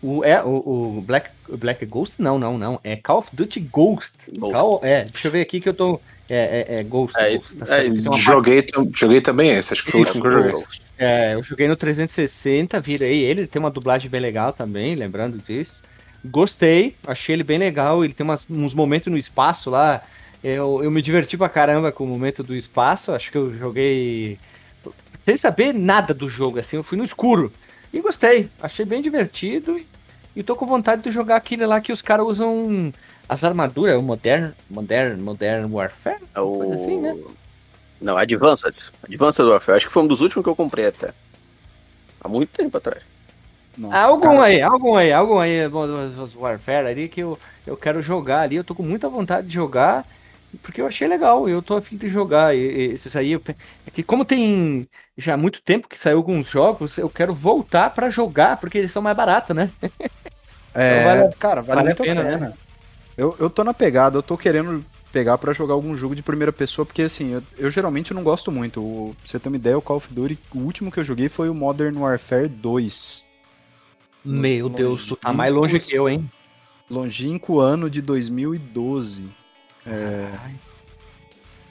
[0.00, 2.22] O, é, o, o Black, Black Ghost?
[2.22, 2.80] Não, não, não.
[2.84, 4.30] É Call of Duty Ghost.
[4.38, 4.54] Ghost.
[4.54, 6.00] Call, é, deixa eu ver aqui que eu tô.
[6.28, 7.18] É, é, é Ghost.
[7.18, 7.48] É isso.
[7.48, 8.14] Ghost, tá é isso.
[8.14, 10.54] Joguei, joguei também esse, acho que foi o último que eu joguei.
[10.98, 15.38] É, eu joguei no 360, virei ele, ele tem uma dublagem bem legal também, lembrando
[15.38, 15.82] disso.
[16.24, 20.02] Gostei, achei ele bem legal, ele tem umas, uns momentos no espaço lá.
[20.42, 24.38] Eu, eu me diverti pra caramba com o momento do espaço, acho que eu joguei
[25.28, 27.52] sem saber nada do jogo, assim, eu fui no escuro.
[27.92, 29.86] E gostei, achei bem divertido e,
[30.34, 32.92] e tô com vontade de jogar aquele lá que os caras usam
[33.28, 36.72] as armaduras, o Modern, Modern, Modern Warfare, é o...
[36.72, 37.14] assim, né?
[38.00, 38.92] Não, Advanced.
[39.02, 39.76] Advanced Warfare.
[39.76, 41.12] Acho que foi um dos últimos que eu comprei até.
[42.20, 43.02] Há muito tempo atrás.
[43.76, 44.44] Nossa, algum cara...
[44.44, 48.56] aí, algum aí, algum aí, os Warfare ali que eu, eu quero jogar ali.
[48.56, 50.04] Eu tô com muita vontade de jogar,
[50.62, 51.48] porque eu achei legal.
[51.48, 52.54] Eu tô afim de jogar.
[52.54, 57.08] Esses aí, eu, é que como tem já muito tempo que saiu alguns jogos, eu
[57.08, 59.70] quero voltar para jogar, porque eles são mais baratos, né?
[60.74, 62.38] É, então vale, cara, vale, vale a pena, pena.
[62.48, 62.54] Né?
[63.16, 66.52] Eu, eu tô na pegada, eu tô querendo pegar para jogar algum jogo de primeira
[66.52, 68.80] pessoa, porque assim, eu, eu, geralmente não gosto muito.
[68.80, 71.28] O, pra você ter uma ideia, o Call of Duty, o último que eu joguei
[71.28, 73.24] foi o Modern Warfare 2.
[74.24, 76.30] Meu Deus, tu tá mais longe que eu, hein?
[76.90, 79.24] Longínquo ano de 2012.
[79.86, 80.30] É...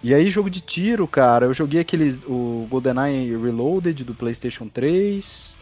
[0.03, 2.21] E aí, jogo de tiro, cara, eu joguei aqueles.
[2.25, 5.55] O GoldenEye Reloaded do PlayStation 3.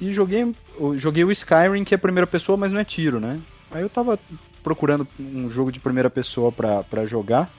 [0.00, 0.52] E joguei,
[0.96, 3.40] joguei o Skyrim, que é primeira pessoa, mas não é tiro, né?
[3.70, 4.18] Aí eu tava
[4.64, 7.52] procurando um jogo de primeira pessoa para jogar.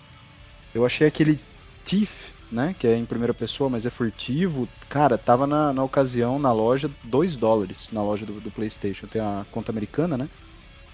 [0.73, 1.39] Eu achei aquele
[1.85, 2.75] Thief, né?
[2.77, 4.67] Que é em primeira pessoa, mas é furtivo.
[4.89, 9.05] Cara, tava na, na ocasião na loja 2 dólares na loja do, do PlayStation.
[9.05, 10.27] Tem a conta americana, né?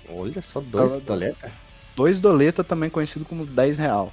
[0.09, 1.51] Olha só, dois doleta.
[1.95, 4.11] Dois doleta, também conhecido como 10 real,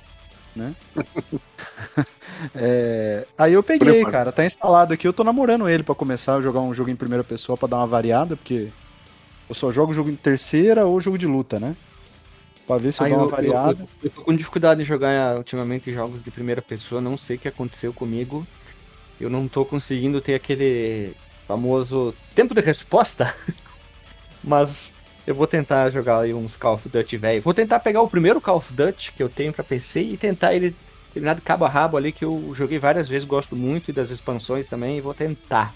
[0.54, 0.74] né?
[2.54, 3.26] é...
[3.36, 6.60] Aí eu peguei, cara, tá instalado aqui, eu tô namorando ele para começar a jogar
[6.60, 8.68] um jogo em primeira pessoa para dar uma variada, porque
[9.48, 11.74] eu só jogo jogo em terceira ou jogo de luta, né?
[12.68, 13.72] Pra ver se eu dou uma variada.
[13.72, 17.36] Eu, eu, eu, tô com dificuldade em jogar ultimamente jogos de primeira pessoa, não sei
[17.36, 18.46] o que aconteceu comigo.
[19.18, 23.34] Eu não tô conseguindo ter aquele famoso tempo de resposta.
[24.44, 24.94] Mas
[25.26, 27.40] eu vou tentar jogar aí uns Call of Duty velho.
[27.40, 30.54] Vou tentar pegar o primeiro Call of Duty que eu tenho para PC e tentar
[30.54, 30.76] ele
[31.14, 34.10] terminar de cabo a rabo ali, que eu joguei várias vezes, gosto muito, e das
[34.10, 35.74] expansões também, e vou tentar.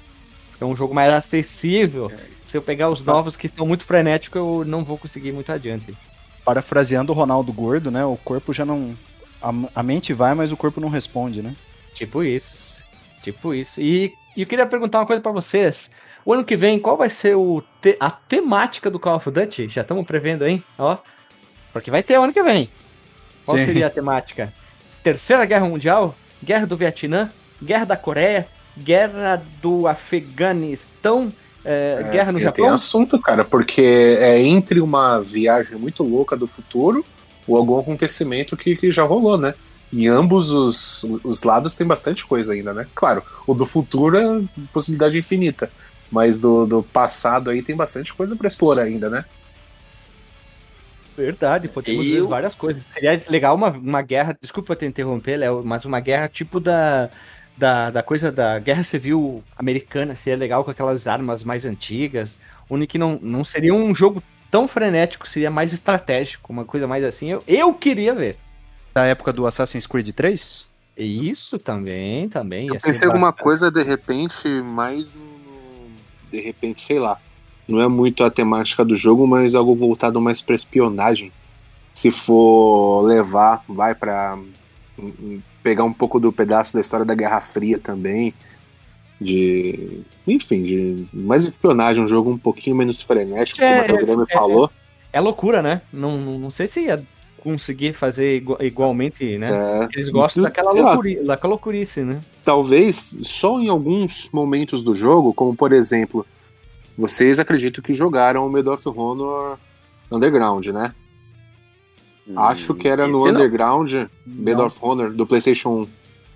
[0.61, 2.13] É um jogo mais acessível.
[2.47, 5.97] Se eu pegar os novos que estão muito frenéticos, eu não vou conseguir muito adiante.
[6.45, 8.05] Parafraseando o Ronaldo Gordo, né?
[8.05, 8.97] O corpo já não.
[9.41, 11.55] A, a mente vai, mas o corpo não responde, né?
[11.95, 12.85] Tipo isso.
[13.23, 13.81] Tipo isso.
[13.81, 15.91] E, e eu queria perguntar uma coisa para vocês.
[16.25, 19.69] O ano que vem, qual vai ser o te a temática do Call of Duty?
[19.69, 20.63] Já estamos prevendo, hein?
[20.79, 20.97] Ó.
[21.73, 22.69] Porque vai ter o ano que vem.
[23.45, 23.65] Qual Sim.
[23.65, 24.53] seria a temática?
[25.03, 26.15] Terceira Guerra Mundial?
[26.43, 27.31] Guerra do Vietnã?
[27.63, 28.47] Guerra da Coreia?
[28.79, 31.33] Guerra do Afeganistão?
[31.65, 32.65] É, é, guerra no Japão?
[32.65, 37.05] Tem assunto, cara, porque é entre uma viagem muito louca do futuro
[37.47, 39.55] ou algum acontecimento que, que já rolou, né?
[39.93, 42.87] Em ambos os, os lados tem bastante coisa ainda, né?
[42.95, 45.71] Claro, o do futuro é possibilidade infinita,
[46.11, 49.25] mas do, do passado aí tem bastante coisa para explorar ainda, né?
[51.17, 52.87] Verdade, podemos ver várias coisas.
[52.91, 57.11] Seria legal uma, uma guerra, desculpa te interromper, Léo, mas uma guerra tipo da,
[57.57, 62.87] da, da coisa da Guerra Civil Americana, seria legal com aquelas armas mais antigas, onde
[62.87, 67.31] que não, não seria um jogo tão frenético, seria mais estratégico, uma coisa mais assim.
[67.31, 68.37] Eu, eu queria ver
[68.93, 70.67] da época do Assassin's Creed 3?
[70.97, 72.69] Isso também, também.
[72.69, 75.23] Eu pensei alguma coisa de repente mais no.
[76.31, 77.19] De repente, sei lá.
[77.67, 81.33] Não é muito a temática do jogo, mas algo voltado mais pra espionagem.
[81.95, 84.39] Se for levar, vai pra.
[85.63, 88.35] Pegar um pouco do pedaço da história da Guerra Fria também.
[89.21, 90.01] De.
[90.27, 94.35] Enfim, de mais espionagem, um jogo um pouquinho menos frenético, é, como o programa é,
[94.35, 94.71] falou.
[95.13, 95.81] É, é, loucura, né?
[95.93, 97.01] Não, não, sei se ia
[97.39, 99.51] conseguir fazer igual, igualmente, né?
[99.51, 99.89] É.
[99.95, 102.21] Eles gostam daquela, loucuri, daquela loucurice, né?
[102.45, 106.27] Talvez só em alguns momentos do jogo, como por exemplo,
[106.99, 109.57] vocês acreditam que jogaram o Medal of Honor
[110.11, 110.93] Underground, né?
[112.27, 114.09] Hum, Acho que era no Underground, não.
[114.27, 115.89] Medal of Honor, do PlayStation 1.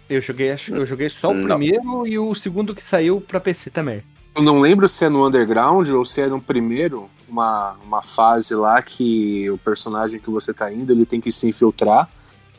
[0.08, 1.44] Eu joguei, eu joguei só o não.
[1.44, 4.02] primeiro e o segundo que saiu pra PC também.
[4.34, 8.54] Eu não lembro se é no Underground ou se é no primeiro, uma, uma fase
[8.54, 12.08] lá que o personagem que você tá indo, ele tem que se infiltrar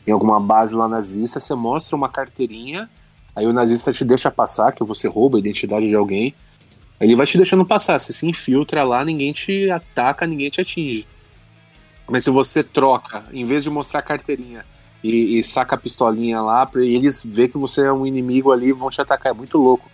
[0.06, 2.88] em alguma base lá nazista, você mostra uma carteirinha,
[3.36, 6.34] aí o nazista te deixa passar, que você rouba a identidade de alguém,
[7.00, 11.06] ele vai te deixando passar, você se infiltra lá, ninguém te ataca, ninguém te atinge.
[12.08, 14.64] Mas se você troca, em vez de mostrar a carteirinha
[15.02, 18.72] e, e saca a pistolinha lá, e eles vê que você é um inimigo ali
[18.72, 19.88] vão te atacar, é muito louco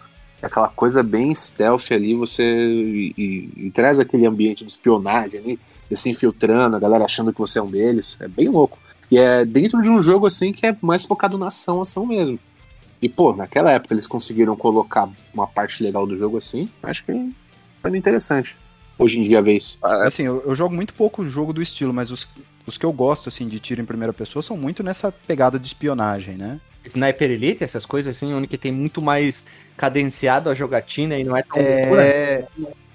[0.44, 5.60] aquela coisa bem stealth ali, você e, e, e traz aquele ambiente de espionagem ali,
[5.90, 8.16] e se infiltrando, a galera achando que você é um deles.
[8.20, 8.78] É bem louco.
[9.10, 12.38] E é dentro de um jogo assim que é mais focado na ação, ação mesmo.
[13.00, 17.30] E pô, naquela época eles conseguiram colocar uma parte legal do jogo assim, acho que
[17.82, 18.56] foi interessante.
[18.98, 19.78] Hoje em dia ver isso.
[19.82, 22.28] Ah, assim, eu, eu jogo muito pouco jogo do estilo, mas os,
[22.66, 25.66] os que eu gosto assim de tiro em primeira pessoa são muito nessa pegada de
[25.66, 26.60] espionagem, né?
[26.84, 31.36] Sniper Elite, essas coisas assim, onde que tem muito mais cadenciado a jogatina e não
[31.36, 32.46] é tão é...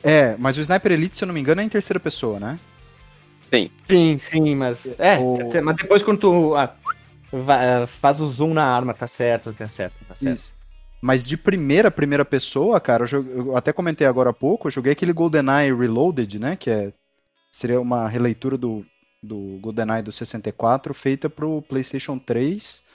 [0.01, 2.57] É, mas o Sniper Elite, se eu não me engano, é em terceira pessoa, né?
[3.51, 3.69] Sim.
[3.85, 4.99] Sim, sim, mas.
[4.99, 5.35] É, o...
[5.63, 6.73] mas depois quando tu ah,
[7.88, 10.38] faz o zoom na arma, tá certo, tá certo, tá certo.
[10.38, 10.59] Isso.
[11.01, 14.71] Mas de primeira, primeira pessoa, cara, eu, joguei, eu, até comentei agora há pouco, eu
[14.71, 16.55] joguei aquele GoldenEye Reloaded, né?
[16.55, 16.93] Que é,
[17.51, 18.85] seria uma releitura do,
[19.23, 22.89] do GoldenEye do 64, feita pro PlayStation 3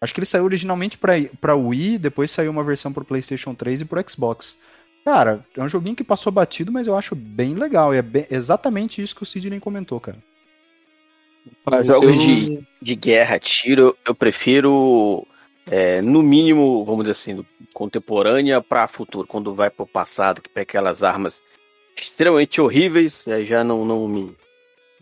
[0.00, 3.84] Acho que ele saiu originalmente para Wii, depois saiu uma versão pro PlayStation 3 e
[3.84, 4.56] pro Xbox.
[5.04, 7.92] Cara, é um joguinho que passou batido, mas eu acho bem legal.
[7.92, 10.18] E é bem, exatamente isso que o Sidney comentou, cara.
[11.64, 15.26] Para jogos de, de guerra, tiro, eu prefiro,
[15.70, 19.26] é, no mínimo, vamos dizer assim, contemporânea para futuro.
[19.26, 21.42] Quando vai pro passado, que pega aquelas armas
[21.96, 24.36] extremamente horríveis, aí já não, não me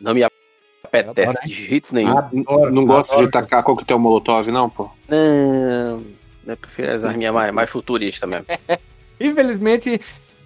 [0.01, 2.17] não me apetece de jeito nenhum.
[2.17, 4.91] Adoro, não gosta de tacar coquetel molotov, não, pô?
[5.09, 6.03] Não,
[6.47, 8.47] eu prefiro as arminhas mais, mais futuristas mesmo.
[9.21, 10.01] Infelizmente,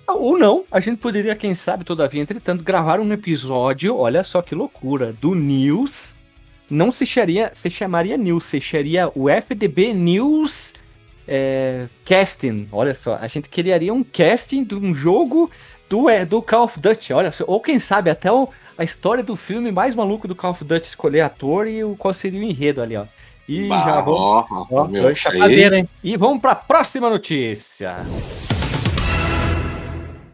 [0.07, 4.55] ou não, a gente poderia, quem sabe, todavia, entretanto, gravar um episódio, olha só que
[4.55, 6.15] loucura, do News.
[6.71, 10.75] Não se chamaria, se chamaria News, se chamaria o FDB News
[11.27, 12.69] é, Casting.
[12.71, 15.51] Olha só, a gente criaria um casting de um jogo
[15.89, 17.45] do, é, do Call of Duty, olha só.
[17.49, 20.87] Ou quem sabe até o, a história do filme mais maluco do Call of Duty
[20.87, 23.05] escolher ator e o qual seria o enredo ali, ó.
[23.49, 24.17] E bah, já vou.
[24.17, 25.11] Ó, ó, meu,
[25.75, 25.89] hein?
[26.05, 27.97] E vamos para a próxima notícia.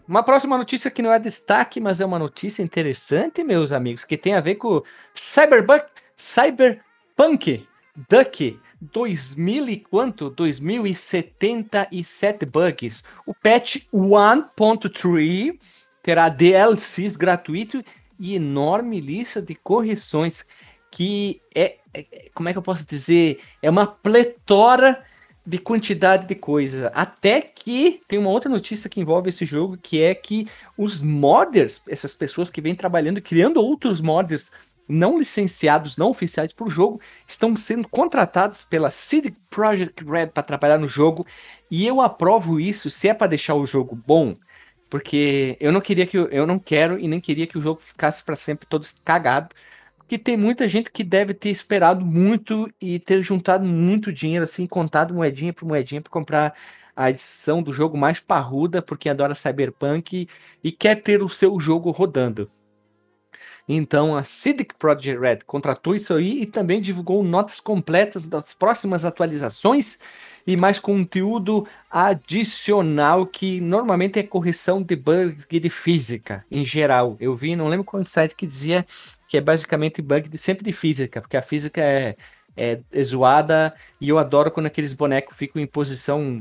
[0.06, 4.18] Uma próxima notícia que não é destaque, mas é uma notícia interessante, meus amigos, que
[4.18, 4.82] tem a ver com
[5.14, 7.66] Cyberpunk, Cyberpunk
[8.08, 10.30] Duck 2000 e quanto?
[10.30, 13.04] 2077 bugs.
[13.26, 15.58] O patch 1.3
[16.02, 17.84] terá DLCs gratuito
[18.18, 20.46] e enorme lista de correções
[20.90, 25.04] que é, é, como é que eu posso dizer, é uma pletora
[25.44, 26.90] de quantidade de coisa.
[26.94, 31.82] Até que tem uma outra notícia que envolve esse jogo, que é que os modders,
[31.88, 34.50] essas pessoas que vêm trabalhando, criando outros modders
[34.88, 40.42] não licenciados, não oficiais para o jogo, estão sendo contratados pela CD Projekt Red para
[40.42, 41.26] trabalhar no jogo.
[41.70, 44.36] E eu aprovo isso se é para deixar o jogo bom,
[44.88, 48.22] porque eu não queria que eu não quero e nem queria que o jogo ficasse
[48.22, 49.54] para sempre todo cagado.
[49.98, 54.66] Porque tem muita gente que deve ter esperado muito e ter juntado muito dinheiro, assim,
[54.66, 56.54] contado moedinha por moedinha para comprar
[56.94, 60.28] a edição do jogo mais parruda, porque adora Cyberpunk
[60.64, 62.50] e quer ter o seu jogo rodando.
[63.68, 69.04] Então a CD Projekt Red contratou isso aí e também divulgou notas completas das próximas
[69.04, 69.98] atualizações
[70.46, 77.16] e mais conteúdo adicional que normalmente é correção de bug de física em geral.
[77.18, 78.86] Eu vi, não lembro qual site que dizia
[79.26, 82.16] que é basicamente bug de sempre de física, porque a física é,
[82.56, 86.40] é, é zoada e eu adoro quando aqueles bonecos ficam em posição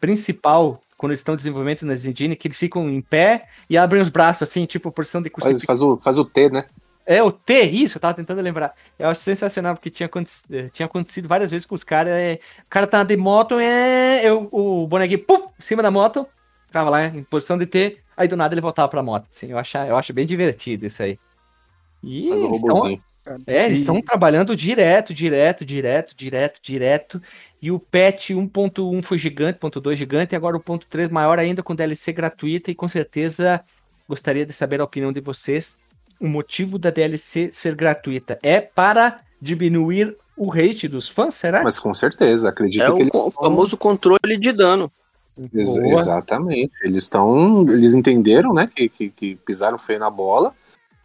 [0.00, 4.08] principal quando eles estão desenvolvendo nas engine, que eles ficam em pé e abrem os
[4.08, 5.66] braços, assim, tipo porção de crucifixo.
[5.66, 6.64] Faz, faz, o, faz o T, né?
[7.04, 8.72] É, o T, isso, eu tava tentando lembrar.
[8.96, 10.08] Eu acho sensacional, porque tinha,
[10.52, 12.12] eh, tinha acontecido várias vezes com os caras.
[12.12, 16.24] É, o cara tá de moto, é, eu, o bonequinho, puf, em cima da moto,
[16.68, 19.26] ficava lá em posição de T, aí do nada ele voltava pra moto.
[19.28, 21.18] Assim, eu, acho, eu acho bem divertido isso aí.
[22.00, 23.02] E Faz robôzinho.
[23.46, 27.22] É, eles estão trabalhando direto, direto, direto, direto, direto.
[27.60, 31.38] E o patch 1.1 foi gigante, ponto 2 gigante, e agora o ponto 3 maior
[31.38, 32.70] ainda com DLC gratuita.
[32.70, 33.60] E com certeza
[34.08, 35.80] gostaria de saber a opinião de vocês.
[36.20, 41.62] O motivo da DLC ser gratuita é para diminuir o rate dos fãs, será?
[41.62, 42.90] Mas com certeza, acredito é que.
[42.90, 43.30] É o ele...
[43.32, 44.90] famoso controle de dano.
[45.54, 46.72] Ex exatamente.
[46.82, 47.70] Eles estão.
[47.70, 48.68] Eles entenderam, né?
[48.74, 50.52] Que, que, que pisaram feio na bola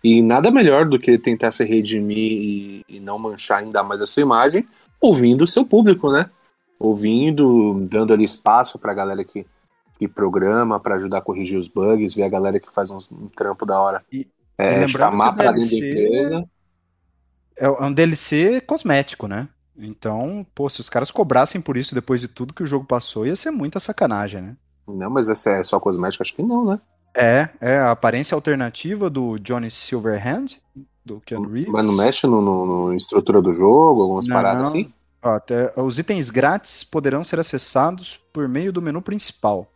[0.04, 4.08] e nada melhor do que tentar se redimir e, e não manchar ainda mais a
[4.08, 4.68] sua imagem,
[5.02, 6.30] ouvindo o seu público, né?
[6.80, 9.46] Ouvindo, dando ali espaço pra galera que,
[9.98, 13.28] que programa, para ajudar a corrigir os bugs, ver a galera que faz um, um
[13.28, 14.04] trampo da hora.
[14.12, 16.50] E, é, e chamar pra dentro da empresa.
[17.56, 19.50] É, é um DLC cosmético, né?
[19.78, 23.26] Então, pô, se os caras cobrassem por isso depois de tudo que o jogo passou,
[23.26, 24.58] ia ser muita sacanagem, né?
[24.88, 26.24] Não, mas essa é só cosmético?
[26.24, 26.80] Acho que não, né?
[27.18, 30.58] É, é a aparência alternativa do Johnny Silverhand,
[31.04, 31.72] do Keanu Reeves.
[31.72, 34.82] Mas não mexe no, no, no estrutura do jogo, algumas não, paradas não.
[34.82, 34.94] assim?
[35.20, 39.68] Até, os itens grátis poderão ser acessados por meio do menu principal.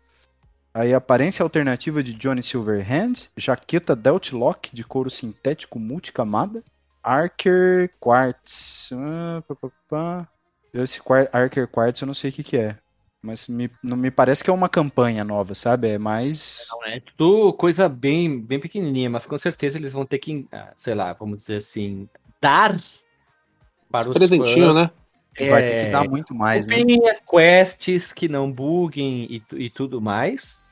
[0.72, 6.64] Aí a aparência alternativa de Johnny Silverhand, jaqueta Deltlock de couro sintético multicamada,
[7.04, 8.92] Archer Quartz.
[8.94, 10.28] Ah, pá, pá, pá.
[10.74, 11.02] Esse
[11.34, 12.78] Archer Quartz eu não sei o que, que é.
[13.22, 15.90] Mas me, não me parece que é uma campanha nova, sabe?
[15.90, 16.66] É mais.
[16.72, 20.74] Não, é tudo coisa bem, bem pequenininha, mas com certeza eles vão ter que, ah,
[20.76, 22.10] sei lá, vamos dizer assim,
[22.42, 22.76] dar
[23.92, 24.90] para os presentinho, né?
[25.38, 26.76] É, vai ter que dar muito mais, né?
[27.30, 30.64] quests que não buguem e, e tudo mais.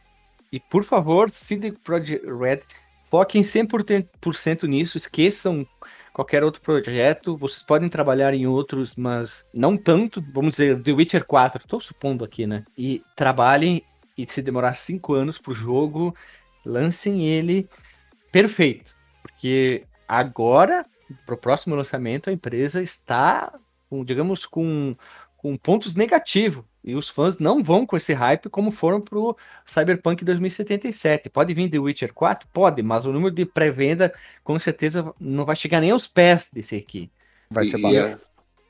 [0.51, 2.61] E por favor, CD Projekt Red,
[3.09, 5.65] foquem 100% nisso, esqueçam
[6.13, 7.37] qualquer outro projeto.
[7.37, 10.23] Vocês podem trabalhar em outros, mas não tanto.
[10.33, 12.65] Vamos dizer, The Witcher 4, estou supondo aqui, né?
[12.77, 13.83] E trabalhem
[14.17, 16.15] e se demorar cinco anos pro jogo,
[16.65, 17.69] lancem ele
[18.31, 18.97] perfeito.
[19.21, 20.85] Porque agora,
[21.25, 23.53] pro próximo lançamento, a empresa está,
[24.05, 24.95] digamos, com,
[25.37, 30.23] com pontos negativos e os fãs não vão com esse hype como foram pro Cyberpunk
[30.23, 31.29] 2077.
[31.29, 32.47] Pode vir The Witcher 4?
[32.53, 34.13] Pode, mas o número de pré-venda
[34.43, 37.09] com certeza não vai chegar nem aos pés desse aqui.
[37.49, 38.17] Vai ser e, é,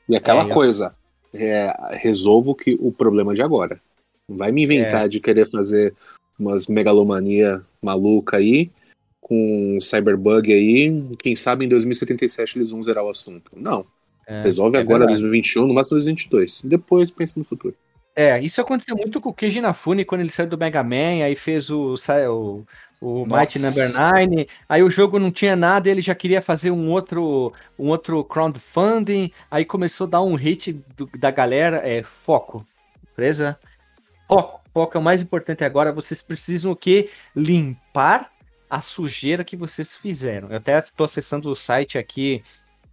[0.08, 0.94] e aquela é, coisa,
[1.32, 3.80] é, resolvo que o problema de agora.
[4.28, 5.08] Não vai me inventar é.
[5.08, 5.94] de querer fazer
[6.38, 8.70] umas megalomania maluca aí,
[9.20, 13.52] com Cyberbug aí, quem sabe em 2077 eles vão zerar o assunto.
[13.54, 13.86] Não.
[14.26, 15.20] É, Resolve é agora, verdade.
[15.20, 16.62] 2021, no máximo 2022.
[16.64, 17.74] Depois pensa no futuro.
[18.20, 21.34] É, isso aconteceu muito com o Keiji Inafune quando ele saiu do Mega Man, aí
[21.34, 21.94] fez o,
[22.28, 22.66] o,
[23.00, 26.90] o Mighty Number 9, aí o jogo não tinha nada, ele já queria fazer um
[26.90, 32.62] outro, um outro crowdfunding, aí começou a dar um hit do, da galera, é, foco,
[33.16, 33.58] beleza?
[34.28, 37.08] Foco, foco é o mais importante agora, vocês precisam o quê?
[37.34, 38.30] Limpar
[38.68, 40.50] a sujeira que vocês fizeram.
[40.50, 42.42] Eu até estou acessando o site aqui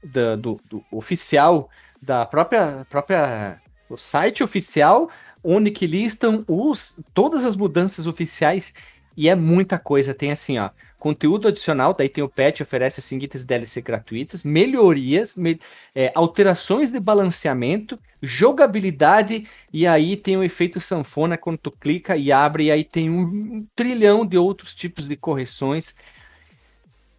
[0.01, 1.69] do, do, do, oficial
[2.01, 5.09] da própria, própria o site oficial
[5.43, 8.73] onde que listam os, todas as mudanças oficiais
[9.15, 10.13] e é muita coisa.
[10.13, 10.69] Tem assim, ó,
[10.99, 15.59] conteúdo adicional, daí tem o patch, oferece as seguintes DLC gratuitas, melhorias, me,
[15.95, 22.31] é, alterações de balanceamento, jogabilidade, e aí tem o efeito sanfona quando tu clica e
[22.31, 25.95] abre, e aí tem um, um trilhão de outros tipos de correções.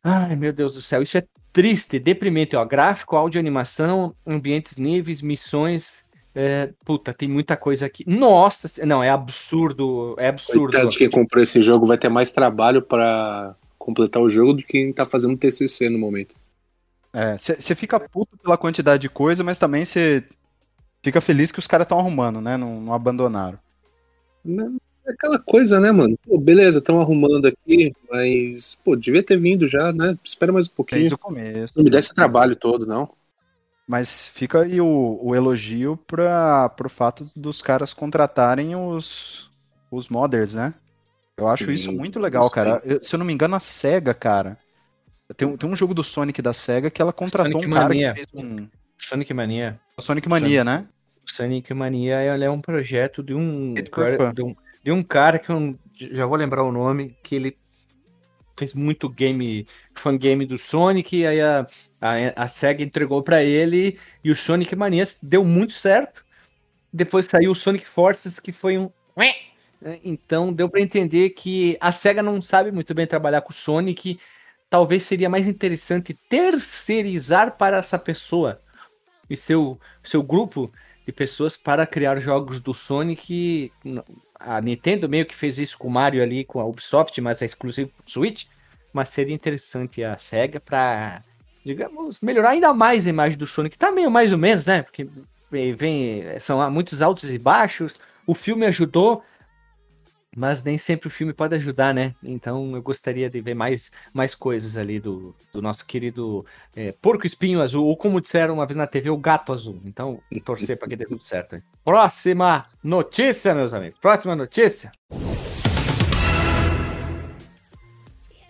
[0.04, 5.22] Ai, meu Deus do céu, isso é triste, deprimente, ó, gráfico, áudio, animação, ambientes níveis,
[5.22, 6.07] missões,
[6.40, 8.05] é, puta, tem muita coisa aqui.
[8.07, 10.14] Nossa, não, é absurdo.
[10.16, 10.70] É absurdo.
[10.70, 14.59] Coitado de quem comprou esse jogo vai ter mais trabalho para completar o jogo do
[14.62, 16.37] que quem tá fazendo TCC no momento.
[17.12, 20.22] É, você fica puto pela quantidade de coisa, mas também você
[21.03, 22.57] fica feliz que os caras estão arrumando, né?
[22.57, 23.59] Não, não abandonaram.
[24.46, 26.16] É aquela coisa, né, mano?
[26.24, 30.16] Pô, beleza, estão arrumando aqui, mas, pô, devia ter vindo já, né?
[30.22, 31.01] Espera mais um pouquinho.
[31.01, 31.72] Desde o começo.
[31.77, 33.11] Não me dê esse trabalho todo, não.
[33.88, 39.51] Mas fica aí o, o elogio para o fato dos caras contratarem os,
[39.90, 40.74] os modders, né?
[41.35, 42.83] Eu acho Sim, isso muito legal, cara.
[42.85, 44.59] Eu, se eu não me engano, a SEGA, cara.
[45.35, 48.12] Tem, tem um jogo do Sonic da SEGA que ela contratou Sonic um Mania.
[48.12, 48.68] cara que fez um.
[48.98, 49.81] Sonic Mania.
[49.96, 50.88] O Sonic Mania, Sonic, né?
[51.24, 55.79] Sonic Mania é um projeto de um, cara, de um, de um cara que eu
[56.12, 57.57] já vou lembrar o nome, que ele
[58.59, 59.66] fez muito game,
[60.18, 61.66] game do Sonic, aí a,
[62.01, 66.25] a, a SEGA entregou para ele e o Sonic Mania deu muito certo.
[66.92, 68.90] Depois saiu o Sonic Forces, que foi um.
[69.81, 70.01] Né?
[70.05, 74.18] Então deu para entender que a SEGA não sabe muito bem trabalhar com o Sonic.
[74.68, 78.61] Talvez seria mais interessante terceirizar para essa pessoa
[79.31, 80.71] e seu, seu grupo
[81.07, 83.71] de pessoas para criar jogos do Sonic.
[84.38, 87.46] A Nintendo meio que fez isso com o Mario ali, com a Ubisoft, mas é
[87.46, 88.44] exclusivo Switch.
[88.92, 91.22] Mas seria interessante a SEGA para
[91.64, 93.77] digamos, melhorar ainda mais a imagem do Sonic.
[93.77, 94.83] Tá meio mais ou menos, né?
[94.83, 95.07] Porque
[95.51, 98.01] vem, vem são muitos altos e baixos.
[98.27, 99.22] O filme ajudou,
[100.37, 102.14] mas nem sempre o filme pode ajudar, né?
[102.23, 107.27] Então eu gostaria de ver mais, mais coisas ali do, do nosso querido é, Porco
[107.27, 109.81] Espinho Azul, ou como disseram uma vez na TV, o Gato Azul.
[109.85, 111.57] Então, torcer para que dê tudo certo.
[111.57, 111.62] Hein?
[111.85, 113.99] Próxima notícia, meus amigos.
[114.01, 114.93] Próxima notícia.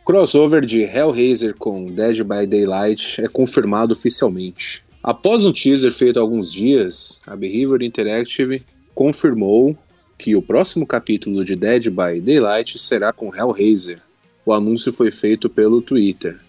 [0.09, 4.83] crossover de Hellraiser com Dead by Daylight é confirmado oficialmente.
[5.03, 8.65] Após um teaser feito há alguns dias, a Behavior Interactive
[8.95, 9.77] confirmou
[10.19, 14.01] que o próximo capítulo de Dead by Daylight será com Hellraiser.
[14.45, 16.41] O anúncio foi feito pelo Twitter.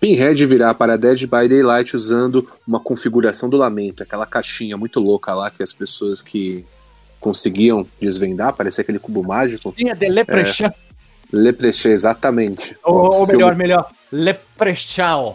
[0.00, 5.34] Pinhead virá para Dead by Daylight usando uma configuração do lamento, aquela caixinha muito louca
[5.34, 6.64] lá que as pessoas que
[7.18, 9.74] conseguiam desvendar, parecia aquele cubo mágico.
[9.76, 10.68] Tinha de Leprechaun.
[10.68, 10.74] É,
[11.32, 12.76] Leprechaun, exatamente.
[12.84, 15.34] Ou, ou melhor, melhor, Leprechaun.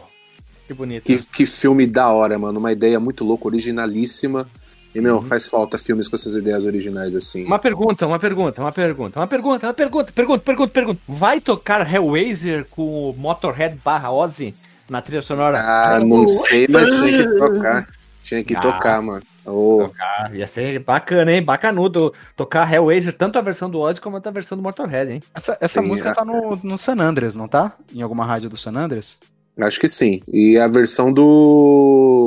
[0.66, 1.04] Que bonito.
[1.04, 2.58] Que, que, filme da hora, mano.
[2.58, 4.50] Uma ideia muito louca, originalíssima.
[4.94, 5.24] E, meu, uhum.
[5.24, 7.46] faz falta filmes com essas ideias originais assim.
[7.46, 11.02] Uma pergunta, uma pergunta, uma pergunta, uma pergunta, uma pergunta, pergunta, pergunta, pergunta.
[11.08, 14.54] Vai tocar Hellraiser com o Motorhead barra Ozzy
[14.88, 15.60] na trilha sonora?
[15.60, 17.88] Ah, não sei, mas tinha que tocar.
[18.24, 18.62] Tinha que ah.
[18.62, 19.24] tocar, mano.
[19.46, 19.86] Oh.
[19.88, 21.44] Tocar, ia ser bacana, hein?
[21.44, 25.24] Bacanudo tocar Hellraiser, tanto a versão do Ozzy como a versão do Motorhead, hein?
[25.34, 26.14] Essa, essa sim, música é.
[26.14, 27.74] tá no, no San Andreas, não tá?
[27.94, 29.18] Em alguma rádio do San Andreas?
[29.60, 30.22] Acho que sim.
[30.28, 32.23] E a versão do.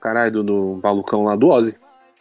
[0.00, 1.76] Caralho, do, do malucão lá do Ozzy.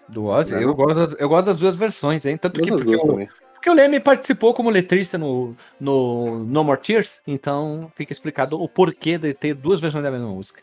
[0.07, 0.55] Do Ozzy?
[0.55, 2.37] É, eu, gosto, eu gosto das duas versões, hein?
[2.37, 7.21] Tanto que porque, eu, porque o Leme participou como letrista no, no No More Tears,
[7.25, 10.61] então fica explicado o porquê de ter duas versões da mesma música.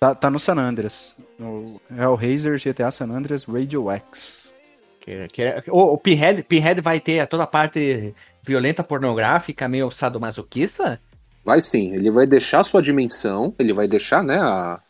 [0.00, 1.16] Tá, tá no San Andreas.
[1.38, 4.52] No Hellraiser GTA San Andreas Radio X.
[5.00, 9.90] Que, que é, o, o Pinhead, Pinhead vai ter toda a parte violenta, pornográfica, meio
[9.90, 11.00] sadomasoquista?
[11.44, 14.80] Vai sim, ele vai deixar sua dimensão, ele vai deixar, né, a,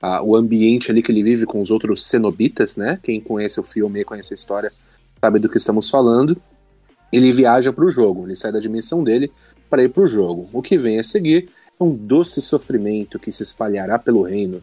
[0.00, 2.98] a, o ambiente ali que ele vive com os outros cenobitas, né?
[3.02, 4.72] Quem conhece o filme conhece a história
[5.20, 6.36] sabe do que estamos falando.
[7.12, 9.30] Ele viaja para o jogo, ele sai da dimensão dele
[9.70, 10.48] para ir para o jogo.
[10.52, 11.48] O que vem a seguir
[11.80, 14.62] um doce sofrimento que se espalhará pelo reino,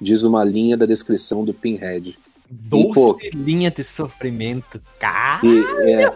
[0.00, 2.18] diz uma linha da descrição do Pinhead.
[2.50, 5.40] Doce e, pô, linha de sofrimento, cara.
[5.44, 6.12] E, é,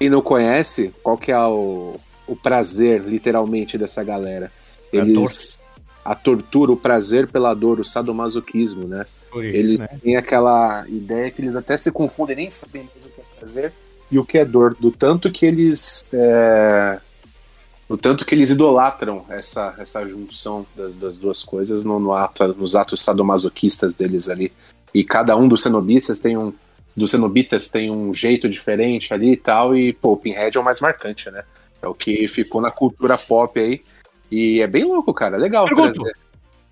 [0.00, 1.96] e não conhece, qual que é o,
[2.26, 4.52] o prazer, literalmente, dessa galera?
[4.92, 5.58] Eles.
[6.04, 9.06] A tortura, o prazer pela dor, o sadomasoquismo, né?
[9.30, 9.88] Por isso, Ele né?
[10.02, 13.72] tem aquela ideia que eles até se confundem, nem sabem o que é prazer
[14.10, 16.98] e o que é dor, do tanto que eles é,
[17.90, 22.46] o tanto que eles idolatram essa, essa junção das, das duas coisas no, no ato,
[22.54, 24.52] nos atos sadomasoquistas deles ali.
[24.94, 26.52] E cada um dos cenobistas tem um.
[26.96, 29.76] Dos cenobitas tem um jeito diferente ali e tal.
[29.76, 31.42] E, pô, o Pinhead é o mais marcante, né?
[31.82, 33.82] É o que ficou na cultura pop aí.
[34.30, 35.36] E é bem louco, cara.
[35.36, 35.94] É legal Pergunto.
[35.94, 36.16] trazer.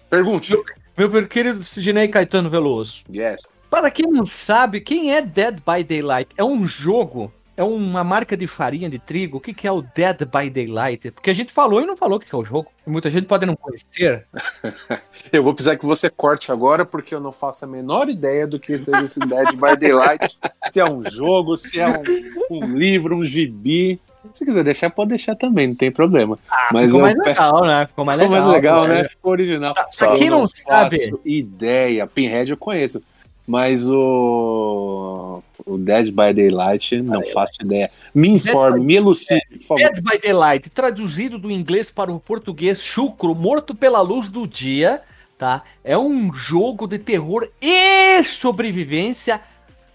[0.08, 0.56] Pergunte.
[0.96, 3.04] Meu, meu querido Sidney Caetano Veloso.
[3.12, 3.42] Yes.
[3.68, 6.30] Para quem não sabe, quem é Dead by Daylight?
[6.36, 9.38] É um jogo é uma marca de farinha de trigo?
[9.38, 11.10] O que, que é o Dead by Daylight?
[11.10, 12.70] Porque a gente falou e não falou o que é o jogo.
[12.86, 14.28] Muita gente pode não conhecer.
[15.32, 18.60] eu vou precisar que você corte agora, porque eu não faço a menor ideia do
[18.60, 20.38] que seja esse Dead by Daylight.
[20.70, 24.00] se é um jogo, se é um, um livro, um gibi.
[24.32, 26.38] Se quiser deixar, pode deixar também, não tem problema.
[26.50, 27.86] Ah, Mas ficou mais legal, né?
[27.86, 29.04] Ficou mais ficou legal, mais legal né?
[29.04, 29.74] Ficou original.
[29.74, 30.98] Pra, pra quem não, não sabe.
[31.24, 32.06] Ideia.
[32.06, 33.02] Pinhead eu conheço.
[33.46, 37.90] Mas o, o Dead by Daylight, não faço ideia.
[38.14, 39.82] Me informe, me elucide, por favor.
[39.82, 45.00] Dead by Daylight, traduzido do inglês para o português, chucro, morto pela luz do dia,
[45.38, 45.62] tá?
[45.82, 49.40] É um jogo de terror e sobrevivência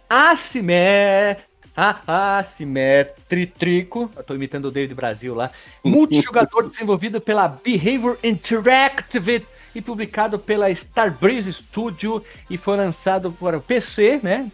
[0.09, 1.52] assimétrico.
[1.75, 4.11] Ah, assimétrico.
[4.15, 5.49] Eu tô imitando o David Brasil lá.
[5.83, 13.61] Multijogador desenvolvido pela Behavior Interactive e publicado pela Starbreeze Studio e foi lançado para o
[13.61, 14.51] PC, né?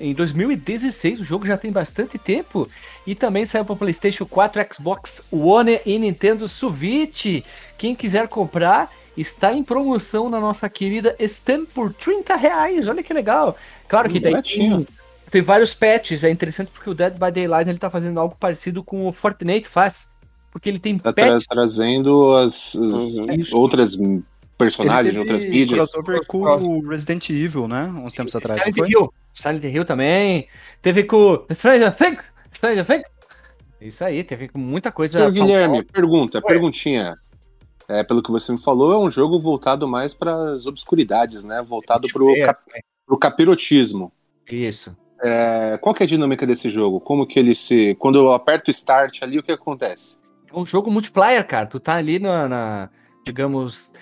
[0.00, 2.68] Em 2016, o jogo já tem bastante tempo.
[3.06, 7.42] E também saiu para PlayStation 4, Xbox One e Nintendo Switch.
[7.76, 12.86] Quem quiser comprar, está em promoção na nossa querida Steam por 30 reais.
[12.86, 13.56] Olha que legal.
[13.88, 14.86] Claro que daí tem,
[15.30, 16.24] tem, vários patches.
[16.24, 19.68] É interessante porque o Dead by Daylight ele tá fazendo algo parecido com o Fortnite
[19.68, 20.12] faz.
[20.50, 21.46] Porque ele tem tá patches.
[21.46, 23.42] Tra trazendo as, as uhum.
[23.52, 23.96] outras
[24.56, 25.90] personagens de outras mídias.
[26.26, 27.84] com o Resident Evil, né?
[27.84, 28.60] Uns tempos atrás.
[28.60, 29.12] Silent Hill.
[29.32, 30.48] Silent Hill também.
[30.82, 32.24] Teve com Stranger Things.
[32.52, 33.04] Stranger Things.
[33.80, 35.18] Isso aí, teve muita coisa.
[35.18, 36.42] Senhor Guilherme, pergunta, Oi.
[36.42, 37.14] perguntinha.
[37.88, 41.62] É, pelo que você me falou, é um jogo voltado mais para as obscuridades, né?
[41.62, 42.60] Voltado para o cap
[43.20, 44.12] capirotismo.
[44.50, 44.96] Isso.
[45.22, 47.00] É, qual que é a dinâmica desse jogo?
[47.00, 47.94] Como que ele se.
[47.96, 50.16] Quando eu aperto o start ali, o que acontece?
[50.52, 51.66] É um jogo multiplayer, cara.
[51.66, 52.90] Tu tá ali na, na
[53.24, 53.92] digamos,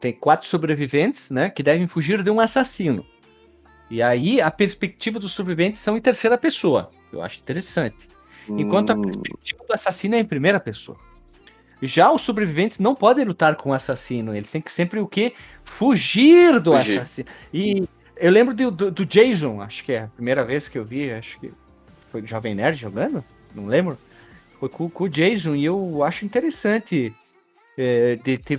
[0.00, 3.04] tem quatro sobreviventes, né, que devem fugir de um assassino.
[3.90, 6.90] E aí a perspectiva dos sobreviventes são em terceira pessoa.
[7.12, 8.08] Eu acho interessante.
[8.48, 9.02] Enquanto a hum.
[9.02, 10.98] perspectiva do assassino é em primeira pessoa.
[11.80, 14.34] Já os sobreviventes não podem lutar com o assassino.
[14.34, 15.32] Eles têm que sempre o quê?
[15.64, 16.98] Fugir do Fugir.
[16.98, 17.28] assassino.
[17.52, 17.88] E
[18.18, 21.10] eu lembro do, do, do, Jason, acho que é a primeira vez que eu vi,
[21.10, 21.52] acho que
[22.10, 23.98] foi o Jovem Nerd jogando, não lembro.
[24.58, 27.14] Foi com, com o Jason e eu acho interessante
[27.76, 28.58] é, de ter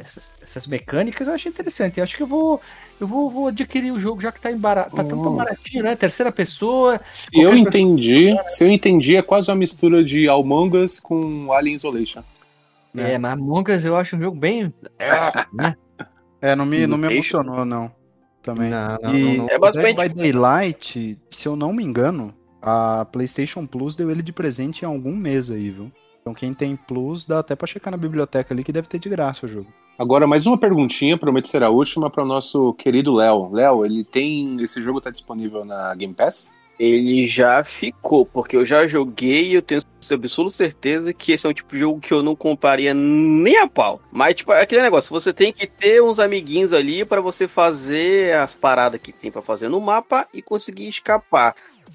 [0.00, 1.98] essas, essas mecânicas eu achei interessante.
[1.98, 2.60] Eu acho que eu vou,
[3.00, 5.96] eu vou, vou adquirir o jogo já que tá, em barato, tá tão baratinho, né?
[5.96, 7.00] Terceira pessoa.
[7.10, 8.48] Se eu entendi, pessoa...
[8.48, 12.22] se eu entendi, é quase uma mistura de Among Us com Alien Isolation.
[12.96, 14.72] É, é mas Among Us eu acho um jogo bem.
[15.52, 15.76] né?
[16.40, 17.90] É, não me, não me emocionou, não.
[18.42, 18.70] Também.
[18.70, 19.48] Não, não, e não, não.
[19.50, 19.96] É basicamente.
[19.96, 24.82] Dead by Daylight, se eu não me engano, a PlayStation Plus deu ele de presente
[24.82, 25.90] em algum mês aí, viu?
[26.20, 29.08] Então quem tem Plus dá até para checar na biblioteca ali que deve ter de
[29.08, 29.68] graça o jogo.
[29.98, 33.50] Agora, mais uma perguntinha, prometo ser a última, para o nosso querido Léo.
[33.50, 34.60] Léo, ele tem.
[34.62, 36.48] Esse jogo tá disponível na Game Pass?
[36.78, 39.82] Ele já ficou, porque eu já joguei e eu tenho
[40.14, 43.66] absoluta certeza que esse é um tipo de jogo que eu não compraria nem a
[43.66, 44.00] pau.
[44.10, 48.34] Mas, tipo, é aquele negócio, você tem que ter uns amiguinhos ali para você fazer
[48.36, 51.54] as paradas que tem para fazer no mapa e conseguir escapar.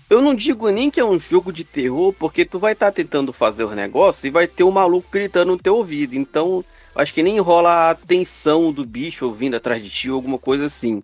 [0.09, 2.91] Eu não digo nem que é um jogo de terror, porque tu vai estar tá
[2.91, 6.15] tentando fazer os negócios e vai ter um maluco gritando no teu ouvido.
[6.15, 6.63] Então,
[6.95, 10.65] acho que nem rola a tensão do bicho ouvindo atrás de ti ou alguma coisa
[10.65, 11.01] assim.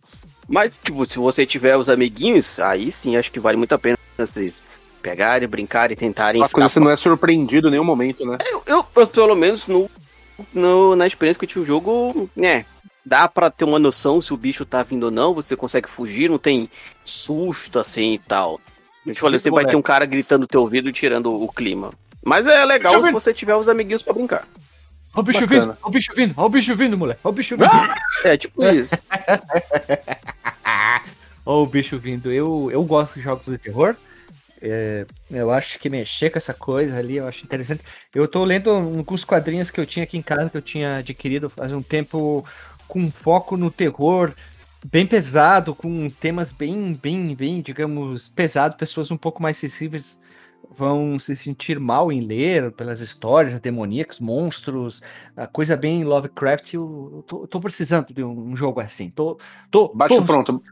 [0.47, 3.97] Mas, tipo, se você tiver os amiguinhos, aí sim, acho que vale muito a pena
[4.17, 4.61] vocês
[5.01, 6.41] pegarem, brincarem, tentarem.
[6.41, 8.37] Uma coisa você não é surpreendido em nenhum momento, né?
[8.51, 9.89] Eu, eu, eu pelo menos, no,
[10.53, 12.65] no, na experiência que eu tive o jogo, né,
[13.05, 16.29] dá para ter uma noção se o bicho tá vindo ou não, você consegue fugir,
[16.29, 16.69] não tem
[17.03, 18.59] susto assim e tal.
[19.05, 21.91] Eu te falei, você vai ter um cara gritando no teu ouvido tirando o clima.
[22.23, 24.47] Mas é legal se você tiver os amiguinhos pra brincar.
[25.15, 25.73] Ó o bicho Bacana.
[25.73, 27.71] vindo, ó o bicho vindo, ó o bicho vindo, moleque, ó o bicho vindo.
[28.23, 28.93] É, tipo isso.
[31.45, 32.31] ó o bicho vindo.
[32.31, 33.95] Eu, eu gosto de jogos de terror.
[34.61, 37.83] É, eu acho que mexer com essa coisa ali, eu acho interessante.
[38.13, 41.49] Eu tô lendo alguns quadrinhos que eu tinha aqui em casa, que eu tinha adquirido
[41.49, 42.45] faz um tempo,
[42.87, 44.33] com foco no terror,
[44.85, 50.19] bem pesado, com temas bem, bem, bem, digamos, pesado, pessoas um pouco mais sensíveis
[50.71, 55.01] vão se sentir mal em ler pelas histórias demoníacas, monstros,
[55.35, 56.73] a coisa bem Lovecraft.
[56.73, 59.09] Eu tô, tô precisando de um, jogo assim.
[59.09, 59.37] Tô,
[59.71, 60.63] tô, bate tô, pronto.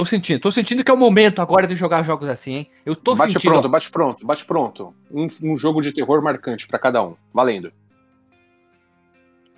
[0.00, 2.70] Tô sentindo, tô sentindo que é o momento agora de jogar jogos assim, hein?
[2.86, 3.50] Eu tô bate sentindo.
[3.50, 4.94] Bate pronto, bate pronto, bate pronto.
[5.10, 7.16] Um, um jogo de terror marcante para cada um.
[7.34, 7.70] Valendo.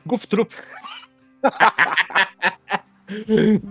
[0.04, 0.52] Goof Troop.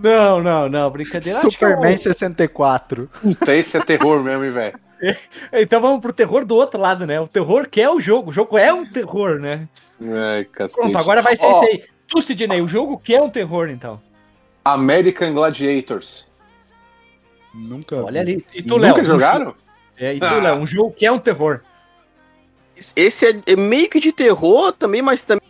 [0.00, 1.40] Não, não, não, brincadeira.
[1.40, 3.10] Superman é 64.
[3.20, 4.78] Puta, esse é terror mesmo, velho.
[5.52, 7.20] então vamos pro terror do outro lado, né?
[7.20, 8.30] O terror que é o jogo.
[8.30, 9.68] O jogo é um terror, né?
[10.00, 10.80] Ai, cacete.
[10.80, 11.64] Pronto, agora vai ser oh.
[11.64, 11.82] aí.
[12.06, 14.00] Tu, Sidney, o jogo que é um terror, então?
[14.64, 16.30] American Gladiators.
[17.54, 18.02] Nunca.
[18.02, 18.44] Olha ali.
[18.54, 18.90] E tu, Léo?
[18.90, 19.54] Nunca jogaram?
[19.96, 20.40] É, e tu, ah.
[20.40, 21.60] Léo, um jogo que é um terror.
[22.96, 25.42] Esse é, é meio que de terror também, mas também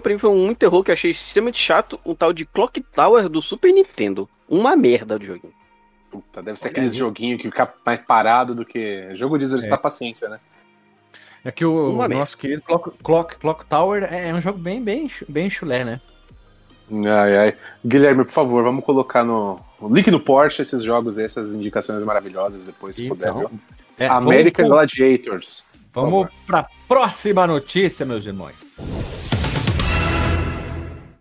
[0.00, 3.28] pra mim foi um terror que eu achei extremamente chato, um tal de Clock Tower
[3.28, 4.28] do Super Nintendo.
[4.48, 5.52] Uma merda de joguinho.
[6.10, 9.14] Puta, deve ser aquele joguinho que fica mais parado do que.
[9.14, 9.82] Jogo de exercitar é.
[9.82, 10.40] paciência, né?
[11.44, 15.10] É que o, o nosso querido Clock, Clock, Clock Tower é um jogo bem, bem,
[15.28, 16.00] bem chulé, né?
[16.90, 17.56] Ai, ai.
[17.84, 19.58] Guilherme, por favor, vamos colocar no,
[19.88, 23.50] no link no Porsche esses jogos essas indicações maravilhosas depois, se então, puder, viu?
[23.98, 25.64] É, American vamos, Gladiators.
[25.92, 28.72] Vamos para a próxima notícia, meus irmãos.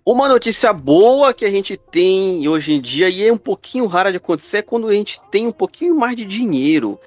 [0.03, 4.11] Uma notícia boa que a gente tem hoje em dia e é um pouquinho rara
[4.11, 6.99] de acontecer é quando a gente tem um pouquinho mais de dinheiro.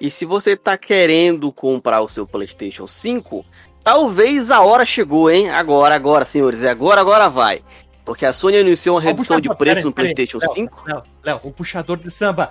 [0.00, 3.44] E se você está querendo comprar o seu PlayStation 5,
[3.84, 5.50] talvez a hora chegou, hein?
[5.50, 7.62] Agora, agora, senhores, é agora, agora vai.
[8.08, 10.84] Porque a Sony anunciou uma redução de preço no PlayStation 5.
[10.86, 12.50] Léo, Léo, o puxador de samba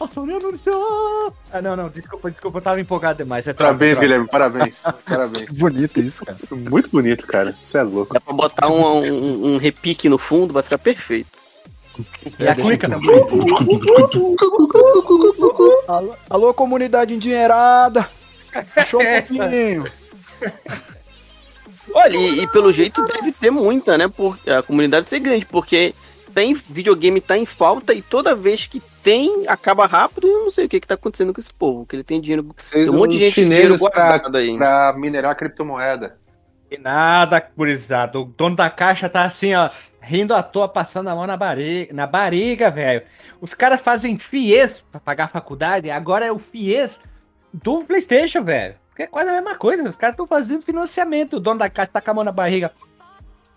[0.00, 1.34] a Sony anunciou!
[1.52, 3.46] Ah, não, não, desculpa, desculpa, eu tava empolgado demais.
[3.46, 4.82] É parabéns, Guilherme, parabéns.
[5.04, 5.58] parabéns.
[5.58, 6.38] bonito isso, cara.
[6.50, 7.54] Muito bonito, cara.
[7.60, 8.14] Você é louco.
[8.14, 11.41] Dá pra botar um, um, um repique no fundo, vai ficar perfeito.
[12.38, 12.88] É, a clica.
[15.88, 18.08] alô, alô, comunidade endinheirada.
[18.74, 19.84] Puxou um pouquinho.
[21.94, 24.08] Olha, e, e, pelo jeito deve ter muita, né?
[24.08, 25.94] Por, a comunidade ser grande, porque
[26.32, 30.50] tem videogame tá em falta e toda vez que tem, acaba rápido e eu não
[30.50, 32.46] sei o que, que tá acontecendo com esse povo, que ele tem dinheiro.
[32.56, 34.56] Vocês, tem um monte de gente chineses pra, aí.
[34.56, 36.16] pra minerar criptomoeda.
[36.70, 38.18] E nada, gurizada.
[38.18, 39.68] O dono da caixa tá assim, ó,
[40.02, 43.02] rindo à toa, passando a mão na barriga, na barriga, velho.
[43.40, 47.00] Os caras fazem FIES pra pagar a faculdade, agora é o FIES
[47.52, 48.74] do PlayStation, velho.
[48.88, 49.88] Porque é quase a mesma coisa.
[49.88, 51.36] Os caras estão fazendo financiamento.
[51.36, 52.72] O dono da casa tá com a mão na barriga.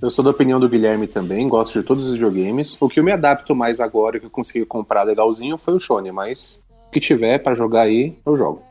[0.00, 2.76] Eu sou da opinião do Guilherme também, gosto de todos os videogames.
[2.80, 6.12] O que eu me adapto mais agora, que eu consegui comprar legalzinho, foi o Shone,
[6.12, 8.67] mas o que tiver para jogar aí, eu jogo.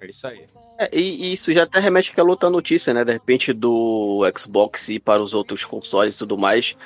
[0.00, 0.46] É isso aí.
[0.78, 3.04] É, e, isso já até remete àquela outra notícia, né?
[3.04, 6.76] De repente do Xbox e para os outros consoles e tudo mais.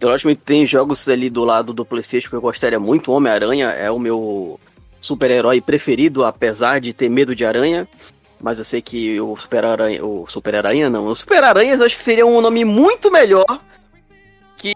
[0.00, 3.10] Logicamente tem jogos ali do lado do Playstation que eu gostaria muito.
[3.10, 4.60] Homem-Aranha é o meu
[5.00, 7.88] super-herói preferido, apesar de ter medo de aranha.
[8.40, 10.04] Mas eu sei que o Super-Aranha.
[10.04, 11.06] O Super-Aranha não.
[11.06, 13.60] O Super-Aranhas acho que seria um nome muito melhor
[14.56, 14.74] que,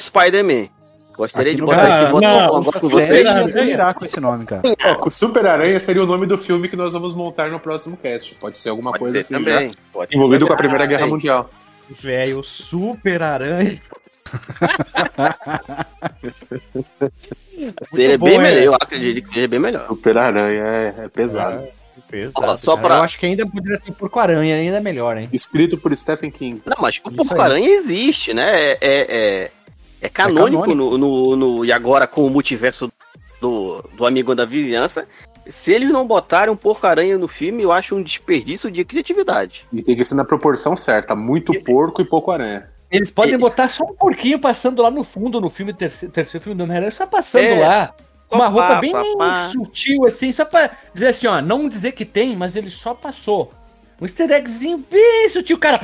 [0.00, 0.68] Spider-Man.
[1.16, 3.26] Gostaria Aqui de botar esse votação agora com vocês.
[3.26, 4.62] Eu com esse nome, cara.
[5.00, 8.34] o Super-Aranha seria o nome do filme que nós vamos montar no próximo cast.
[8.34, 9.44] Pode ser alguma Pode coisa ser assim.
[9.44, 9.70] Também.
[10.12, 10.46] envolvido também.
[10.46, 11.48] com a Primeira ah, Guerra Mundial.
[11.88, 13.80] Velho, Super-Aranha.
[17.92, 18.38] Seria bom, bem é.
[18.38, 19.86] melhor, eu acredito que seria bem melhor.
[19.86, 21.64] Super-Aranha é, é, pesado.
[21.64, 21.70] É,
[22.10, 22.56] pesado.
[22.58, 22.96] só pra...
[22.96, 25.28] Eu acho que ainda poderia ser Porco-Aranha, ainda é melhor, hein?
[25.32, 26.60] Escrito por Stephen King.
[26.66, 28.72] Não, mas o Porco-Aranha existe, né?
[28.72, 29.50] É, é,
[30.00, 30.74] é canônico, é canônico.
[30.74, 32.90] No, no, no, e agora com o multiverso
[33.40, 35.06] do, do Amigo da Vizinhança.
[35.48, 39.66] Se eles não botarem um porco-aranha no filme, eu acho um desperdício de criatividade.
[39.72, 42.68] E tem que ser na proporção certa: muito porco e pouco aranha.
[42.90, 46.56] Eles podem botar só um porquinho passando lá no fundo no filme, terceiro, terceiro filme
[46.56, 47.58] do Homem-Aranha, só passando é.
[47.58, 47.94] lá.
[48.30, 48.92] Uma roupa bem
[49.52, 53.52] sutil, assim, só pra dizer assim, ó, não dizer que tem, mas ele só passou.
[54.00, 55.80] Um easter eggzinho bem sutil, cara.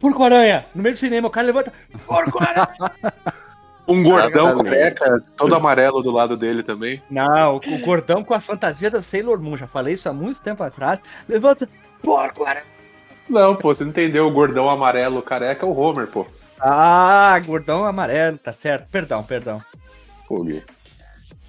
[0.00, 0.66] Porco-aranha!
[0.74, 1.72] No meio do cinema, o cara levanta.
[2.06, 2.68] Porco-aranha!
[3.86, 7.02] Um gordão careca, todo amarelo do lado dele também.
[7.10, 10.62] Não, o, gordão com a fantasia da Sailor Moon, já falei isso há muito tempo
[10.62, 11.00] atrás.
[11.28, 11.68] Levanta,
[12.02, 12.64] porco-aranha!
[13.28, 16.26] Não, pô, você não entendeu o gordão amarelo careca é o Homer, pô.
[16.58, 18.88] Ah, gordão amarelo, tá certo.
[18.90, 19.62] Perdão, perdão.
[20.26, 20.62] Pô, Gui.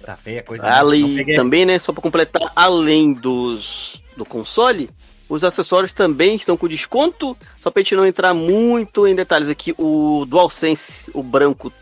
[0.04, 0.66] Tá feia a coisa.
[0.66, 4.90] Ali, também, né, só pra completar, além dos do console,
[5.28, 7.36] os acessórios também estão com desconto.
[7.60, 11.72] Só pra gente não entrar muito em detalhes aqui, o DualSense, o branco,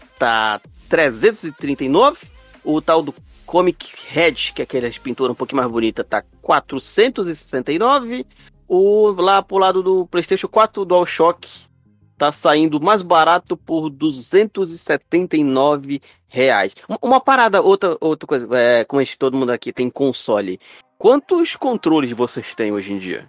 [0.89, 2.31] 339.
[2.63, 3.13] O tal do
[3.47, 8.25] Comic Head, que é aquela pintura um pouquinho mais bonita, tá 469.
[8.69, 11.49] O lá pro lado do PlayStation 4 DualShock
[12.17, 16.77] tá saindo mais barato por 279 reais.
[17.03, 20.61] Uma parada, outra, outra coisa, é, como todo mundo aqui tem console.
[20.99, 23.27] Quantos controles vocês têm hoje em dia?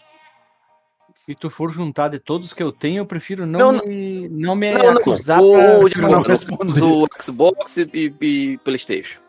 [1.14, 4.56] Se tu for juntar de todos que eu tenho, eu prefiro não, não me, não
[4.56, 5.86] me não, acusar não.
[5.86, 6.02] O, pra...
[6.02, 9.20] não, não o Xbox e, e, Playstation.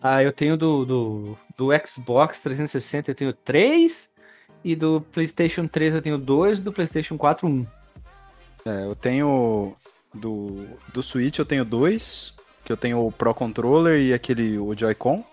[0.00, 4.14] Ah, eu tenho do, do, do Xbox 360 eu tenho três
[4.64, 7.66] e do Playstation 3 eu tenho dois, do Playstation 4 um.
[8.64, 9.74] É, eu tenho
[10.14, 12.34] do, do Switch eu tenho dois,
[12.64, 15.24] que eu tenho o Pro Controller e aquele o Joy-Con.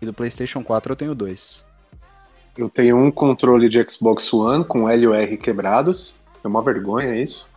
[0.00, 1.64] E do PlayStation 4 eu tenho dois.
[2.56, 6.16] Eu tenho um controle de Xbox One com L e R quebrados.
[6.42, 7.50] É uma vergonha isso.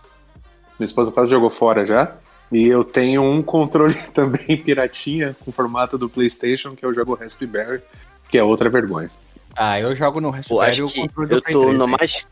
[0.79, 2.15] Minha esposa quase jogou fora já.
[2.51, 7.81] E eu tenho um controle também piratinha com formato do PlayStation, que eu jogo Raspberry,
[8.29, 9.09] que é outra vergonha.
[9.55, 11.97] Ah, eu jogo no Raspberry Pô, acho que eu tô 3, no né?
[11.99, 12.25] mais.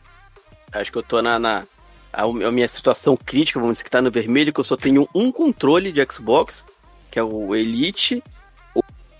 [0.72, 1.66] Acho que eu tô na, na
[2.12, 5.08] a, a, minha situação crítica, vamos dizer que tá no vermelho, que eu só tenho
[5.14, 6.64] um controle de Xbox,
[7.10, 8.22] que é o Elite,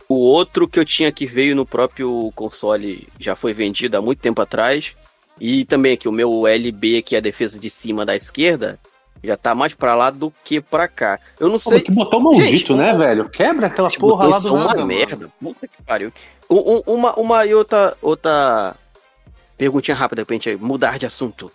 [0.09, 4.21] o outro que eu tinha que veio no próprio console já foi vendido há muito
[4.21, 4.95] tempo atrás.
[5.41, 8.79] E também aqui o meu LB, que é a defesa de cima da esquerda,
[9.23, 11.19] já tá mais pra lá do que pra cá.
[11.39, 11.81] Eu não sei.
[11.81, 13.29] que botão maldito, Gente, né, velho?
[13.29, 15.31] Quebra aquela porra lá do uma nada, merda.
[15.41, 16.13] Puta que pariu.
[16.49, 18.77] Um, uma, uma e outra, outra
[19.59, 21.53] perguntinha rápida pra gente mudar de assunto.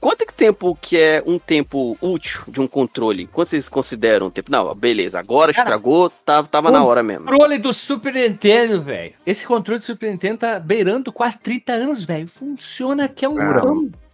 [0.00, 3.26] Quanto tempo que é um tempo útil de um controle?
[3.26, 4.52] Quanto vocês consideram um tempo?
[4.52, 7.26] Não, beleza, agora Cara, estragou, tava, tava na hora mesmo.
[7.26, 9.14] Controle do Super Nintendo, velho.
[9.24, 12.28] Esse controle do Super Nintendo tá beirando quase 30 anos, velho.
[12.28, 13.54] Funciona que é um é,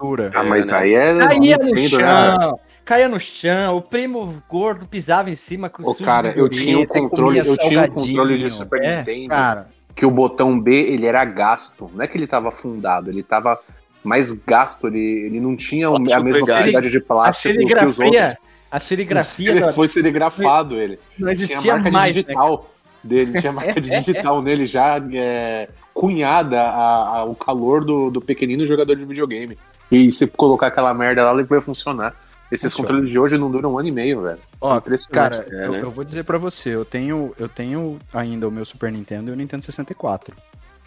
[0.01, 0.31] dura.
[0.35, 0.79] Ah, mas é, né?
[0.79, 1.27] aí é.
[1.27, 1.89] Caía no né?
[1.89, 2.61] chão.
[2.85, 6.87] Caía no chão, o primo gordo pisava em cima com o cara, eu tinha um
[6.87, 9.29] controle, eu tinha um controle de Super é, Nintendo.
[9.29, 9.69] Cara.
[9.95, 11.91] Que o botão B, ele era gasto.
[11.95, 13.61] Não é que ele tava afundado, ele tava
[14.03, 18.35] mais gasto, ele, ele não tinha a mesma quantidade de plástico que os outros.
[18.71, 19.73] A serigrafia.
[19.73, 20.99] Foi serigrafado ele.
[21.19, 22.71] Não existia tinha marca mais, né, digital
[23.05, 23.09] né?
[23.09, 28.97] dele, tinha marca de digital nele já é, cunhada ao calor do, do pequenino jogador
[28.97, 29.59] de videogame.
[29.91, 32.15] E se colocar aquela merda lá, ele vai funcionar.
[32.51, 32.89] Esses Funciona.
[32.89, 34.39] controles de hoje não duram um ano e meio, velho.
[34.61, 34.81] Ó,
[35.11, 35.81] cara, é, eu, né?
[35.83, 39.33] eu, vou dizer para você, eu tenho, eu tenho ainda o meu Super Nintendo e
[39.33, 40.35] o Nintendo 64.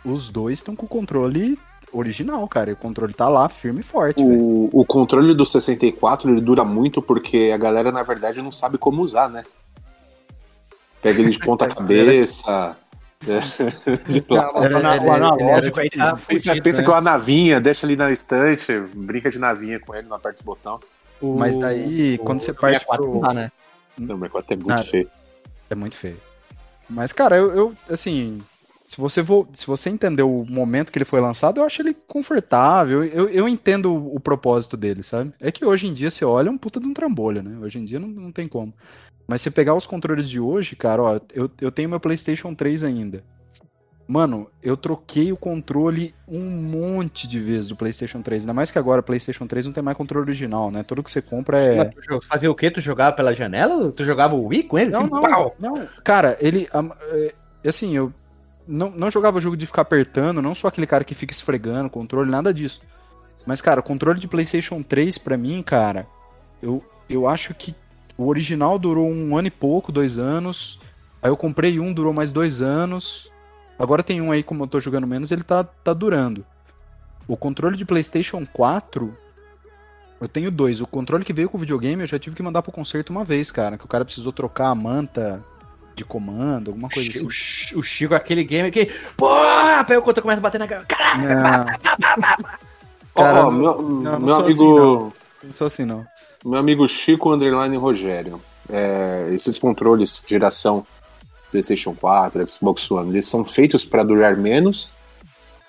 [0.04, 1.58] Os dois estão com o controle
[1.98, 2.70] original, cara.
[2.70, 4.22] E o controle tá lá, firme e forte.
[4.22, 8.78] O, o controle do 64 ele dura muito porque a galera, na verdade, não sabe
[8.78, 9.44] como usar, né?
[11.02, 12.78] Pega ele de ponta cabeça.
[16.28, 20.08] Pensa, pensa que é uma navinha, deixa ali na estante, brinca de navinha com ele,
[20.08, 20.80] não aperta esse botão.
[21.22, 21.36] O...
[21.36, 23.22] Mas daí, quando você parte pro...
[23.22, 23.52] Tá, né?
[23.98, 25.10] Não, o 64 é muito ah, feio.
[25.70, 26.18] É muito feio.
[26.90, 28.44] Mas, cara, eu, eu assim,
[28.88, 31.94] se você, vo, se você entendeu o momento que ele foi lançado, eu acho ele
[32.08, 33.04] confortável.
[33.04, 35.34] Eu, eu entendo o, o, propósito dele, sabe?
[35.40, 37.58] É que hoje em dia você olha é um puta de um trambolho, né?
[37.62, 38.74] Hoje em dia não, não tem como.
[39.28, 42.84] Mas se pegar os controles de hoje, cara, ó, eu, eu tenho meu PlayStation 3
[42.84, 43.24] ainda.
[44.08, 48.44] Mano, eu troquei o controle um monte de vezes do PlayStation 3.
[48.44, 50.84] Ainda mais que agora o PlayStation 3 não tem mais controle original, né?
[50.84, 51.90] Tudo que você compra é.
[52.22, 52.70] Fazia o quê?
[52.70, 53.92] Tu jogava pela janela?
[53.92, 54.92] Tu jogava o Wii com ele?
[54.92, 55.88] Não, tipo, não, não.
[56.04, 56.70] Cara, ele.
[57.12, 57.34] É,
[57.68, 58.14] assim, eu
[58.68, 62.30] não, não jogava jogo de ficar apertando, não sou aquele cara que fica esfregando controle,
[62.30, 62.82] nada disso.
[63.46, 66.08] Mas, cara, o controle de PlayStation 3, pra mim, cara,
[66.62, 67.76] eu, eu acho que
[68.18, 70.80] o original durou um ano e pouco, dois anos.
[71.22, 73.32] Aí eu comprei um, durou mais dois anos.
[73.78, 76.46] Agora tem um aí, como eu tô jogando menos, ele tá, tá durando.
[77.28, 79.16] O controle de PlayStation 4,
[80.22, 80.82] eu tenho dois.
[80.82, 83.26] O controle que veio com o videogame, eu já tive que mandar pro conserto uma
[83.26, 83.78] vez, cara.
[83.78, 85.44] Que o cara precisou trocar a manta
[85.96, 87.76] de comando, alguma coisa o, assim.
[87.76, 88.92] O, Chico, aquele game que.
[89.16, 89.84] Porra!
[89.86, 90.68] Pega quando começa a bater na.
[90.68, 91.80] Caraca!
[93.16, 94.50] Cara, oh, meu, não, meu amigo.
[94.50, 95.14] Assim, não.
[95.44, 96.06] não sou assim, não.
[96.44, 98.42] Meu amigo Chico Underline Rogério.
[98.70, 100.86] É, esses controles, geração
[101.52, 104.92] PlayStation 4, Xbox One, eles são feitos para durar menos?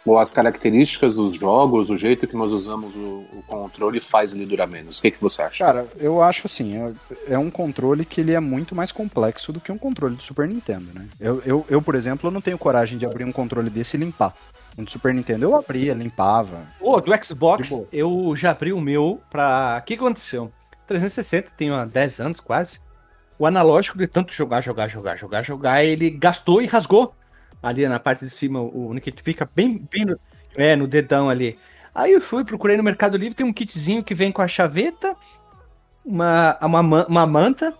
[0.06, 4.46] Ou as características dos jogos, o jeito que nós usamos o, o controle faz ele
[4.46, 4.98] durar menos?
[4.98, 5.64] O que, que você acha?
[5.64, 6.92] Cara, eu acho assim, é,
[7.34, 10.46] é, um controle que ele é muito mais complexo do que um controle do Super
[10.46, 11.08] Nintendo, né?
[11.18, 14.00] Eu, eu, eu, por exemplo, eu não tenho coragem de abrir um controle desse e
[14.00, 14.32] limpar.
[14.78, 16.68] Um Super Nintendo eu abria, limpava.
[16.80, 19.78] Ô, oh, do Xbox, eu já abri o meu pra...
[19.80, 20.52] O que aconteceu?
[20.86, 22.80] 360 tem há 10 anos quase.
[23.38, 27.12] O analógico de tanto jogar, jogar, jogar, jogar, jogar, ele gastou e rasgou
[27.66, 30.20] ali na parte de cima, o que fica bem, bem no,
[30.54, 31.58] é, no dedão ali.
[31.92, 35.16] Aí eu fui, procurei no Mercado Livre, tem um kitzinho que vem com a chaveta,
[36.04, 37.74] uma, uma, uma manta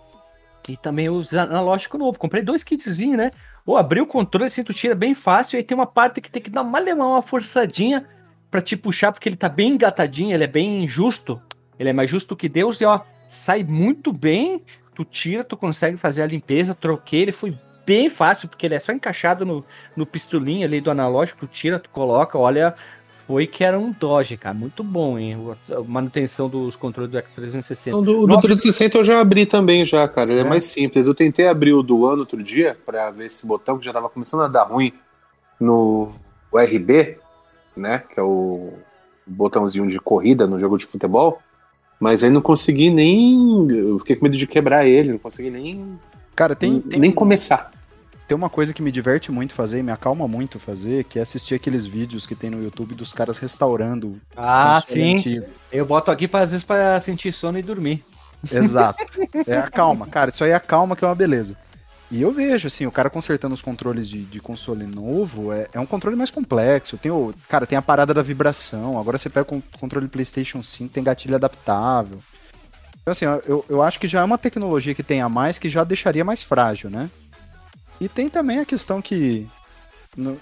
[0.67, 2.19] e também o analógico novo.
[2.19, 3.31] Comprei dois kitzinhos, né?
[3.65, 6.41] Ou abri o controle, assim, tu tira bem fácil, aí tem uma parte que tem
[6.41, 8.05] que dar uma alemão, uma forçadinha
[8.51, 11.41] pra te puxar, porque ele tá bem engatadinho, ele é bem justo.
[11.79, 14.61] Ele é mais justo que Deus, e ó, sai muito bem,
[14.93, 17.57] tu tira, tu consegue fazer a limpeza, troquei, ele foi
[17.87, 19.63] bem fácil, porque ele é só encaixado no,
[19.95, 22.75] no pistolinho ali do analógico, tu tira, tu coloca, olha,
[23.25, 25.37] foi que era um Doge, cara, muito bom, hein,
[25.71, 27.93] a manutenção dos controles do X360.
[27.93, 30.43] O do, do 360 eu já abri também já, cara, ele é.
[30.43, 30.47] é.
[30.47, 33.85] mais simples, eu tentei abrir o do ano outro dia, para ver esse botão que
[33.85, 34.91] já tava começando a dar ruim
[35.57, 36.11] no
[36.53, 37.17] RB,
[37.75, 38.73] né, que é o
[39.25, 41.39] botãozinho de corrida no jogo de futebol,
[41.97, 43.67] mas aí não consegui nem.
[43.71, 45.97] Eu fiquei com medo de quebrar ele, não consegui nem.
[46.35, 46.79] Cara, tem.
[46.79, 47.71] tem nem começar
[48.27, 51.55] tem uma coisa que me diverte muito fazer, me acalma muito fazer, que é assistir
[51.55, 54.19] aqueles vídeos que tem no YouTube dos caras restaurando.
[54.35, 55.17] Ah, sim.
[55.17, 55.45] Antigo.
[55.71, 58.03] Eu boto aqui para às vezes para sentir sono e dormir.
[58.51, 59.03] Exato.
[59.47, 60.29] É a calma, cara.
[60.29, 61.55] Isso aí é a calma que é uma beleza.
[62.09, 65.79] E eu vejo, assim, o cara consertando os controles de, de console novo é, é,
[65.79, 66.97] um controle mais complexo.
[66.97, 68.99] Tem o, cara, tem a parada da vibração.
[68.99, 72.19] Agora você pega o controle PlayStation 5, tem gatilho adaptável.
[73.01, 75.69] Então, assim, eu, eu acho que já é uma tecnologia que tem a mais que
[75.69, 77.09] já deixaria mais frágil, né?
[77.99, 79.47] E tem também a questão que.
[80.15, 80.37] No,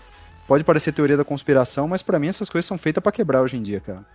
[0.47, 3.57] pode parecer teoria da conspiração, mas para mim essas coisas são feitas para quebrar hoje
[3.57, 4.05] em dia, cara.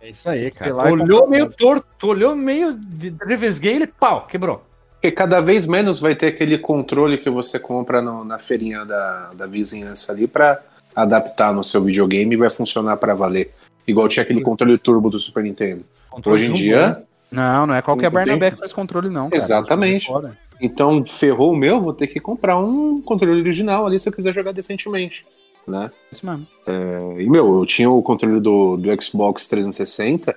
[0.00, 0.72] É isso aí, cara.
[0.72, 4.64] Tu olhou meio torto, olhou meio de revesguei ele, pau, quebrou.
[4.92, 9.32] Porque cada vez menos vai ter aquele controle que você compra no, na feirinha da,
[9.34, 10.62] da vizinhança ali para
[10.94, 13.52] adaptar no seu videogame e vai funcionar para valer.
[13.86, 15.84] Igual tinha aquele controle turbo do Super Nintendo.
[16.08, 16.88] Controle Hoje em dia.
[16.88, 17.02] Né?
[17.30, 19.28] Não, não é qualquer Barnaback que faz controle, não.
[19.30, 19.42] Cara.
[19.42, 20.10] Exatamente.
[20.60, 24.32] Então, ferrou o meu, vou ter que comprar um controle original ali se eu quiser
[24.32, 25.26] jogar decentemente.
[25.66, 25.90] Né?
[26.12, 26.46] Isso mesmo.
[26.66, 30.36] É, e, meu, eu tinha o controle do, do Xbox 360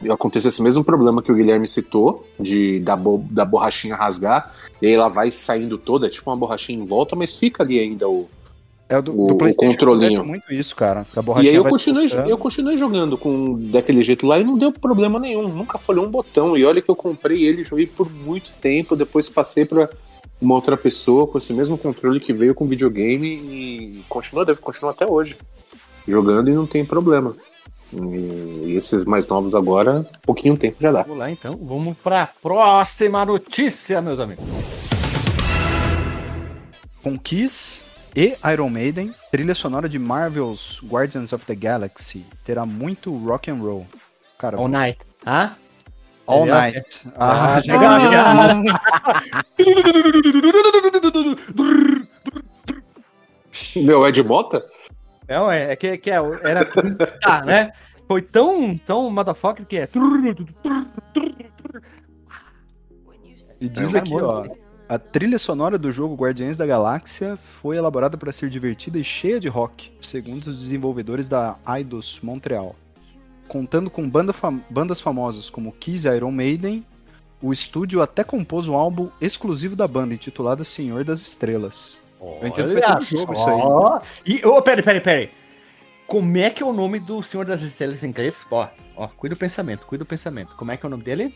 [0.00, 4.54] e aconteceu esse mesmo problema que o Guilherme citou, de da, bo, da borrachinha rasgar,
[4.80, 7.78] e aí ela vai saindo toda, é tipo uma borrachinha em volta, mas fica ali
[7.78, 8.28] ainda o,
[8.88, 10.24] é o do, o, do PlayStation o controlinho.
[10.24, 11.06] muito isso, cara.
[11.42, 15.18] e aí eu continuei, eu continuei jogando com daquele jeito lá e não deu problema
[15.18, 15.48] nenhum.
[15.48, 16.56] Nunca falhou um botão.
[16.56, 18.94] E olha que eu comprei ele, joguei por muito tempo.
[18.94, 19.88] Depois passei para
[20.40, 24.92] uma outra pessoa com esse mesmo controle que veio com videogame e continua, deve continuar
[24.92, 25.36] até hoje.
[26.06, 27.34] Jogando e não tem problema.
[27.92, 31.02] E esses mais novos agora, pouquinho tempo já dá.
[31.02, 34.44] Vamos lá então, vamos para a próxima notícia, meus amigos.
[37.02, 37.84] Com Kiss,
[38.16, 43.56] e Iron Maiden, trilha sonora de Marvel's Guardians of the Galaxy, terá muito rock and
[43.56, 43.86] roll.
[44.38, 45.04] Cara, All Night.
[45.26, 45.56] Hã?
[46.26, 47.08] All Night.
[47.16, 47.74] Ah, ah já.
[53.76, 54.64] Meu, é de bota?
[55.28, 56.64] Não, é, é que, que é, era.
[57.20, 57.72] Tá, né?
[58.06, 59.88] Foi tão, tão motherfucker que é.
[63.60, 64.46] E diz é, aqui, ó.
[64.86, 69.40] A trilha sonora do jogo Guardiões da Galáxia foi elaborada para ser divertida e cheia
[69.40, 72.76] de rock, segundo os desenvolvedores da Eidos Montreal.
[73.48, 76.84] Contando com banda fam bandas famosas como Kiss e Iron Maiden,
[77.40, 81.98] o estúdio até compôs um álbum exclusivo da banda, intitulado Senhor das Estrelas.
[82.20, 84.00] Olha Eu entendo que vai ser um jogo isso aí.
[84.26, 85.30] E, oh, peraí, peraí, peraí.
[86.06, 88.46] Como é que é o nome do Senhor das Estrelas em inglês?
[88.50, 90.54] Ó, ó, cuida do pensamento, cuida do pensamento.
[90.56, 91.34] Como é que é o nome dele?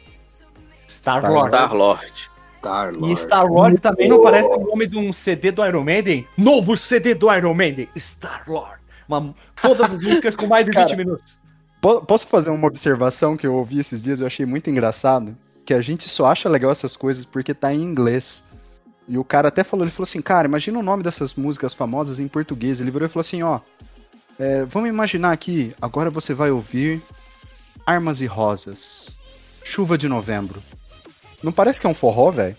[0.86, 1.48] Star-Lord.
[1.48, 2.30] Star-Lord.
[2.58, 3.12] Star Lord.
[3.12, 6.26] E Star Wars também não parece o nome de um CD do Iron Maiden?
[6.36, 8.78] Novo CD do Iron Maiden, Star Lord.
[9.08, 11.38] Uma, todas as músicas com mais de Cara, 20 minutos.
[11.80, 15.36] Posso fazer uma observação que eu ouvi esses dias, eu achei muito engraçado?
[15.64, 18.44] Que a gente só acha legal essas coisas porque tá em inglês.
[19.06, 22.20] E o cara até falou, ele falou assim, cara, imagina o nome dessas músicas famosas
[22.20, 22.80] em português.
[22.80, 23.60] Ele virou e falou assim, ó,
[24.38, 27.02] é, vamos imaginar aqui, agora você vai ouvir
[27.86, 29.16] Armas e Rosas,
[29.64, 30.62] Chuva de Novembro.
[31.42, 32.56] Não parece que é um forró, velho?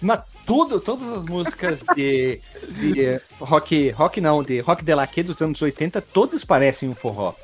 [0.00, 5.40] Mas tudo, todas as músicas de, de rock, rock não, de rock de laque dos
[5.42, 7.34] anos 80, todas parecem um forró.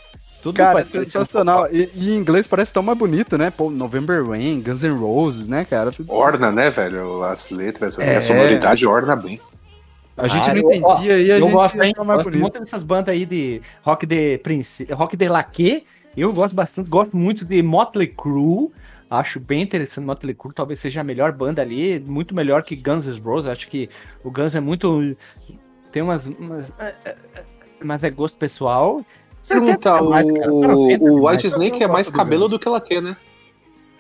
[0.42, 1.64] Tudo cara, é sensacional.
[1.64, 3.50] Um e, e, em inglês parece tão mais bonito, né?
[3.50, 5.90] Pô, November Rain, Guns N' Roses, né, cara?
[6.06, 7.22] Orna, né, velho?
[7.24, 8.16] As letras, é...
[8.16, 9.40] a sonoridade orna bem.
[10.16, 11.92] A gente ah, não entendia e a eu gente gosto, hein?
[11.96, 15.84] mais gosto muito dessas bandas aí de rock de prince, rock de laque.
[16.16, 18.70] Eu gosto bastante, gosto muito de Motley Crue.
[19.18, 23.06] Acho bem interessante Motley Crue, talvez seja a melhor banda ali, muito melhor que Guns
[23.06, 23.50] N' Roses.
[23.50, 23.88] Acho que
[24.22, 25.16] o Guns é muito
[25.92, 27.44] tem umas, umas é, é, é,
[27.82, 29.04] mas é gosto pessoal.
[29.46, 33.16] Pergunta, o, mais, o White Snake é mais cabelo do que laque, né?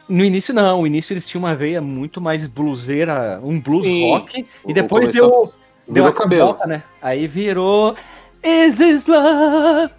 [0.08, 4.10] No início não, no início eles tinham uma veia muito mais bluseira, um blues Sim.
[4.10, 5.52] rock, e depois deu,
[5.88, 6.46] deu a cabelo.
[6.46, 6.82] Volta, né?
[7.00, 7.94] Aí virou
[8.42, 9.90] Is this love?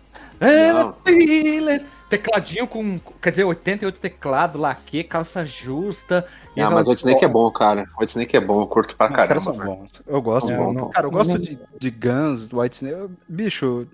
[2.10, 6.26] Tecladinho com, quer dizer, 88 teclado, laque, calça justa.
[6.58, 7.89] Ah, mas o White Snake é bom, cara.
[7.97, 9.41] O White Snake é bom, eu curto pra caramba.
[9.41, 10.03] São bons.
[10.06, 10.51] Eu gosto.
[10.51, 13.14] É, bom, não, cara, eu gosto de, de Guns, White Snake.
[13.28, 13.88] Bicho,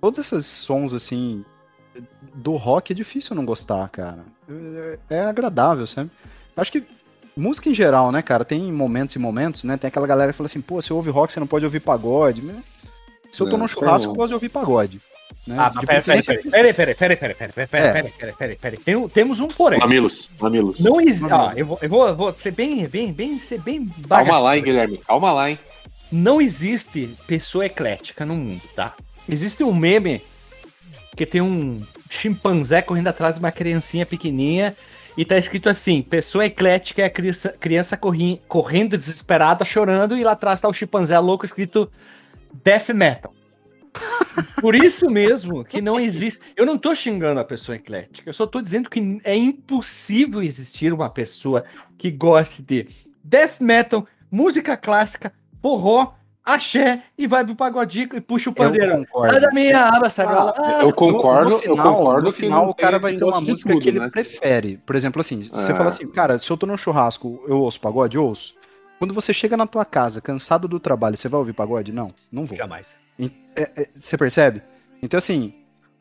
[0.00, 1.44] todos esses sons assim
[2.34, 4.24] do rock é difícil não gostar, cara.
[5.10, 6.10] É, é agradável, sabe?
[6.56, 6.86] Acho que
[7.36, 9.76] música em geral, né, cara, tem momentos e momentos, né?
[9.76, 12.42] Tem aquela galera que fala assim, pô, se ouve rock, você não pode ouvir pagode.
[13.30, 15.00] Se eu tô no churrasco, eu gosto de ouvir pagode.
[15.46, 15.56] Né?
[15.58, 19.46] Ah, peraí, peraí, peraí, peraí, peraí, peraí, peraí, peraí, peraí, peraí, peraí, Tem, temos um
[19.46, 19.78] porém.
[19.78, 20.80] Mamilos, mamilos.
[20.80, 21.32] Não existe.
[21.32, 24.62] Ah, eu vou, eu vou, vou ser bem, bem, bem, ser bem Calma lá, hein,
[24.64, 24.98] Guilherme.
[24.98, 25.58] Calma lá, hein.
[26.10, 28.94] Não existe pessoa eclética no mundo, tá?
[29.28, 30.20] Existe um meme
[31.16, 34.76] que tem um chimpanzé correndo atrás de uma criancinha pequenininha
[35.16, 40.24] e tá escrito assim: pessoa eclética é a criança, criança corri, correndo desesperada, chorando, e
[40.24, 41.90] lá atrás tá o chimpanzé louco escrito
[42.64, 43.35] death metal.
[44.60, 46.44] Por isso mesmo que não existe.
[46.56, 50.92] Eu não tô xingando a pessoa eclética, eu só tô dizendo que é impossível existir
[50.92, 51.64] uma pessoa
[51.96, 52.88] que goste de
[53.22, 56.14] death metal, música clássica, forró
[56.46, 59.04] axé e vai pro pagodinho e puxa o pandeiro.
[59.20, 60.32] Sai da minha aba, sabe?
[60.32, 63.82] Ah, eu concordo, final, eu concordo no final o cara vai ter uma música tudo,
[63.82, 64.08] que ele né?
[64.08, 64.78] prefere.
[64.86, 65.42] Por exemplo, assim, é.
[65.42, 68.54] você fala assim, cara, se eu tô no churrasco, eu ouço pagode, eu ouço.
[68.98, 71.92] Quando você chega na tua casa, cansado do trabalho, você vai ouvir pagode?
[71.92, 72.56] Não, não vou.
[72.56, 72.98] Jamais.
[73.18, 74.62] É, é, você percebe?
[75.02, 75.54] Então, assim,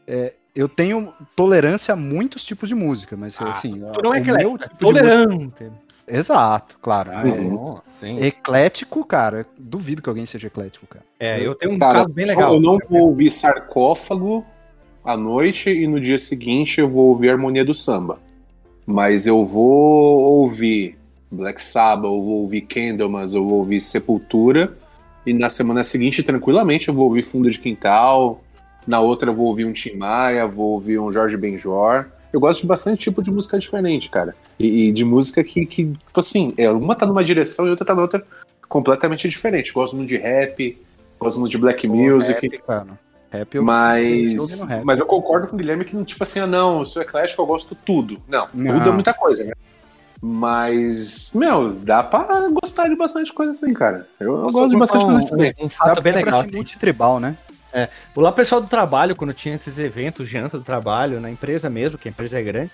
[0.07, 3.81] é, eu tenho tolerância a muitos tipos de música, mas ah, assim.
[3.93, 5.71] Tu não é eclético, tipo tolerante.
[6.07, 7.11] Exato, claro.
[7.11, 11.03] Ah, é, eclético, cara, duvido que alguém seja eclético, cara.
[11.19, 12.53] É, eu tenho um cara, caso bem legal.
[12.53, 14.45] Eu não vou ouvir sarcófago
[15.03, 18.19] à noite e no dia seguinte eu vou ouvir harmonia do samba.
[18.85, 20.95] Mas eu vou ouvir
[21.35, 24.75] Black Sabbath, eu vou ouvir Candlemas, eu vou ouvir Sepultura.
[25.25, 28.41] E na semana seguinte, tranquilamente, eu vou ouvir Fundo de Quintal.
[28.87, 32.05] Na outra, eu vou ouvir um Tim Maia, vou ouvir um Jorge Benjor
[32.35, 34.35] eu gosto de bastante tipo de música diferente, cara.
[34.59, 37.85] E, e, de música que, que, tipo assim, é, uma tá numa direção e outra
[37.85, 38.25] tá na outra
[38.67, 39.71] completamente diferente.
[39.71, 40.77] Gosto muito de rap,
[41.17, 42.49] gosto muito de black music.
[42.49, 42.99] Rap, cara.
[43.31, 44.83] Rap eu mas, rap.
[44.83, 47.45] mas eu concordo com o Guilherme que, tipo assim, ah, não, eu sou eclético, eu
[47.45, 48.21] gosto tudo.
[48.27, 48.73] Não, não.
[48.73, 49.53] tudo é muita coisa, né?
[50.21, 54.07] Mas, meu, dá pra gostar de bastante coisa assim, cara.
[54.19, 55.61] Eu, eu gosto de bastante coisa diferente.
[55.61, 56.43] Um, um fato bem legal.
[56.43, 57.37] Ser multitribal, né?
[57.73, 61.69] É, lá o pessoal do trabalho, quando tinha esses eventos, janta do trabalho, na empresa
[61.69, 62.71] mesmo, que a empresa é grande,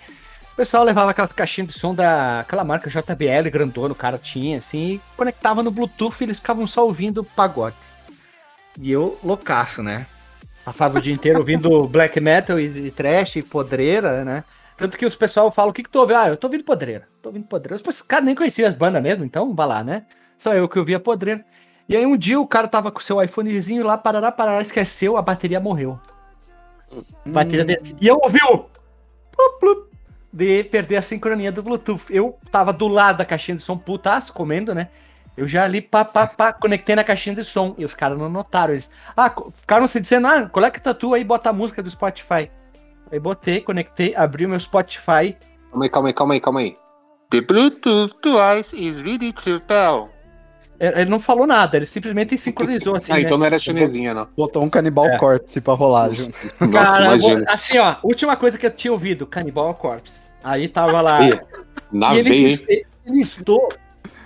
[0.54, 4.60] o pessoal levava aquela caixinha de som da aquela marca JBL grandona, o cara tinha,
[4.60, 7.76] assim, e conectava no Bluetooth e eles ficavam só ouvindo pagode.
[8.80, 10.06] E eu, loucaço, né?
[10.64, 14.44] Passava o dia inteiro ouvindo black metal e, e trash e podreira, né?
[14.78, 16.14] Tanto que os pessoal falam, o que que tu ouve?
[16.14, 17.82] Ah, eu tô ouvindo podreira, tô ouvindo podreira.
[17.88, 20.06] Os caras nem conheciam as bandas mesmo, então vai lá, né?
[20.38, 21.46] Só eu que ouvia podreira.
[21.88, 25.18] E aí um dia o cara tava com o seu iPhonezinho lá, parará, parará, esqueceu,
[25.18, 26.00] a bateria morreu.
[26.92, 27.04] Hum.
[27.28, 27.96] Bateria de...
[28.02, 28.66] E eu ouvi o...
[30.32, 32.06] de perder a sincronia do Bluetooth.
[32.10, 34.90] Eu tava do lado da caixinha de som, putaço, comendo, né?
[35.36, 37.74] Eu já ali, pá, pá, pá, conectei na caixinha de som.
[37.78, 38.74] E os caras não notaram.
[38.74, 42.50] Eles, ah, ficaram se dizendo, ah, conecta tu aí, bota a música do Spotify.
[43.12, 45.36] Aí botei, conectei, abri o meu Spotify.
[45.70, 46.78] Calma aí, calma aí, calma aí, calma aí.
[47.30, 50.10] The Bluetooth device is ready to tell.
[50.80, 53.12] Ele não falou nada, ele simplesmente sincronizou assim.
[53.12, 53.22] Ah, né?
[53.22, 54.28] então não era chinesinha, não.
[54.36, 55.18] Botou um canibal é.
[55.18, 56.34] corpse pra rolar junto.
[56.60, 57.46] Nossa, Cara, imagina.
[57.48, 60.32] assim, ó, última coisa que eu tinha ouvido, canibal corpse.
[60.44, 61.24] Aí tava lá.
[61.24, 61.40] E,
[61.92, 63.72] na e ele, veia, ele listou.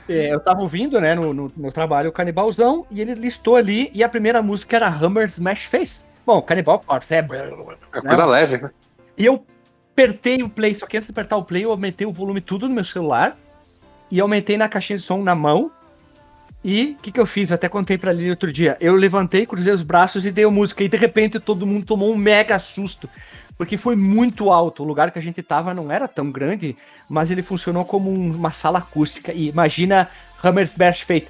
[0.07, 3.91] É, eu tava ouvindo, né, no, no, no, trabalho, o Canibalzão, e ele listou ali,
[3.93, 6.05] e a primeira música era Hammer Smash Face.
[6.25, 7.19] Bom, Canibal Corpse é.
[7.19, 8.01] É né?
[8.01, 8.69] coisa leve, né?
[9.17, 9.45] E eu
[9.91, 12.67] apertei o play, só que antes de apertar o play, eu aumentei o volume tudo
[12.67, 13.37] no meu celular,
[14.11, 15.71] e aumentei na caixinha de som na mão,
[16.67, 17.51] e o que, que eu fiz?
[17.51, 18.75] Eu até contei pra Lili outro dia.
[18.81, 20.83] Eu levantei, cruzei os braços e dei música.
[20.83, 23.07] E de repente todo mundo tomou um mega susto.
[23.55, 24.81] Porque foi muito alto.
[24.81, 26.75] O lugar que a gente tava não era tão grande,
[27.07, 29.31] mas ele funcionou como uma sala acústica.
[29.31, 30.09] E imagina
[30.43, 31.27] Hammersbash feito.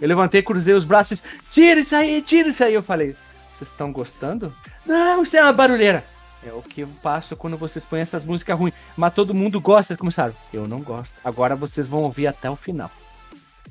[0.00, 1.22] Eu levantei, cruzei os braços.
[1.50, 2.74] Tira isso aí, tira isso aí.
[2.74, 3.14] Eu falei,
[3.50, 4.52] vocês estão gostando?
[4.86, 6.04] Não, isso é uma barulheira.
[6.46, 8.74] É o que eu passo quando vocês põem essas músicas ruins.
[8.96, 10.34] Mas todo mundo gosta, começaram.
[10.52, 11.14] Eu não gosto.
[11.24, 12.90] Agora vocês vão ouvir até o final.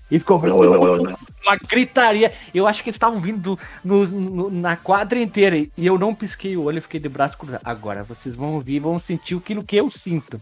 [0.09, 2.31] E ficou uma gritaria.
[2.53, 5.57] Eu acho que eles estavam vindo no, no, na quadra inteira.
[5.57, 7.61] E eu não pisquei o olho, fiquei de braço cruzado.
[7.63, 10.39] Agora vocês vão ouvir, vão sentir aquilo que eu sinto.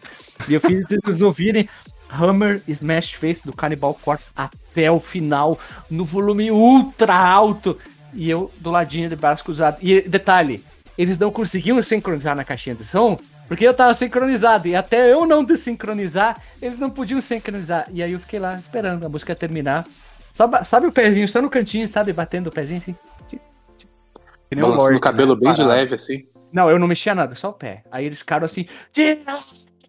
[0.47, 1.67] E eu fiz eles ouvirem
[2.09, 7.77] Hammer Smash Face do Cannibal Corpse até o final, no volume ultra alto.
[8.13, 9.77] E eu do ladinho de braço cruzado.
[9.81, 10.63] E detalhe,
[10.97, 14.67] eles não conseguiam sincronizar na caixinha de som porque eu tava sincronizado.
[14.67, 17.87] E até eu não desincronizar, eles não podiam sincronizar.
[17.91, 19.85] E aí eu fiquei lá esperando a música terminar.
[20.31, 22.11] Sabe, sabe o pezinho só no cantinho, sabe?
[22.11, 22.95] Batendo o pezinho assim.
[23.29, 25.41] Que nem o Lorde, cabelo né?
[25.41, 26.27] bem de leve, assim.
[26.51, 27.83] Não, eu não mexia nada, só o pé.
[27.91, 29.19] Aí eles ficaram assim, tira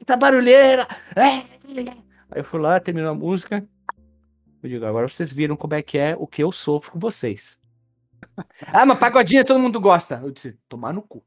[0.05, 0.87] essa barulheira!
[1.15, 1.43] É.
[2.37, 3.67] Aí eu fui lá, terminou a música.
[4.63, 7.59] Eu digo, agora vocês viram como é que é o que eu sofro com vocês.
[8.67, 10.21] ah, mas pagodinha todo mundo gosta.
[10.23, 11.25] Eu disse, tomar no cu.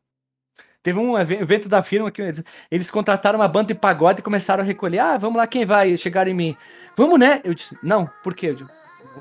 [0.84, 4.64] Teve um evento da firma que eles, eles, contrataram uma banda de pagode e começaram
[4.64, 5.00] a recolher.
[5.00, 5.98] Ah, vamos lá, quem vai?
[5.98, 6.58] Chegaram em mim.
[6.96, 7.42] Vamos, né?
[7.44, 8.50] Eu disse, não, por quê?
[8.50, 8.70] Eu disse,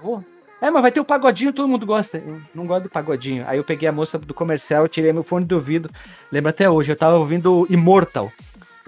[0.02, 0.22] vou.
[0.60, 2.18] É, mas vai ter o pagodinho, todo mundo gosta.
[2.18, 3.46] Eu não gosto do pagodinho.
[3.48, 5.90] Aí eu peguei a moça do comercial, tirei meu fone de ouvido.
[6.30, 8.30] Lembra até hoje, eu tava ouvindo Immortal.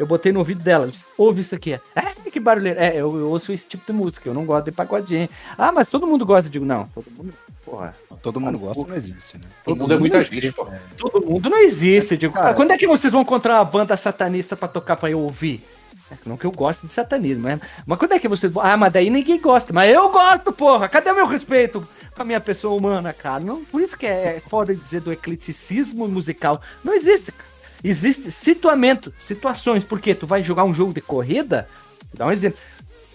[0.00, 1.74] Eu botei no ouvido dela, disse, ouve isso aqui.
[1.94, 2.80] É, que barulheiro.
[2.80, 5.28] É, eu, eu, ouço esse tipo de música, eu não gosto de pagodinho.
[5.58, 6.48] Ah, mas todo mundo gosta.
[6.48, 7.34] Eu digo, não, todo mundo.
[7.62, 7.94] Porra.
[8.22, 9.44] Todo mundo gosta, não existe, né?
[9.62, 10.66] Todo, todo mundo é muita gente, pô.
[10.66, 10.80] É.
[10.96, 12.16] Todo mundo não existe.
[12.16, 15.20] digo, cara, quando é que vocês vão encontrar uma banda satanista pra tocar pra eu
[15.20, 15.62] ouvir?
[16.10, 18.50] É, não que eu gosto de satanismo, mas, mas quando é que vocês.
[18.56, 19.70] Ah, mas daí ninguém gosta.
[19.70, 20.88] Mas eu gosto, porra!
[20.88, 23.40] Cadê o meu respeito com a minha pessoa humana, cara?
[23.40, 26.62] Não, por isso que é foda dizer do ecleticismo musical.
[26.82, 27.49] Não existe, cara.
[27.82, 31.68] Existe situamento, situações, porque tu vai jogar um jogo de corrida,
[32.14, 32.58] dá um exemplo.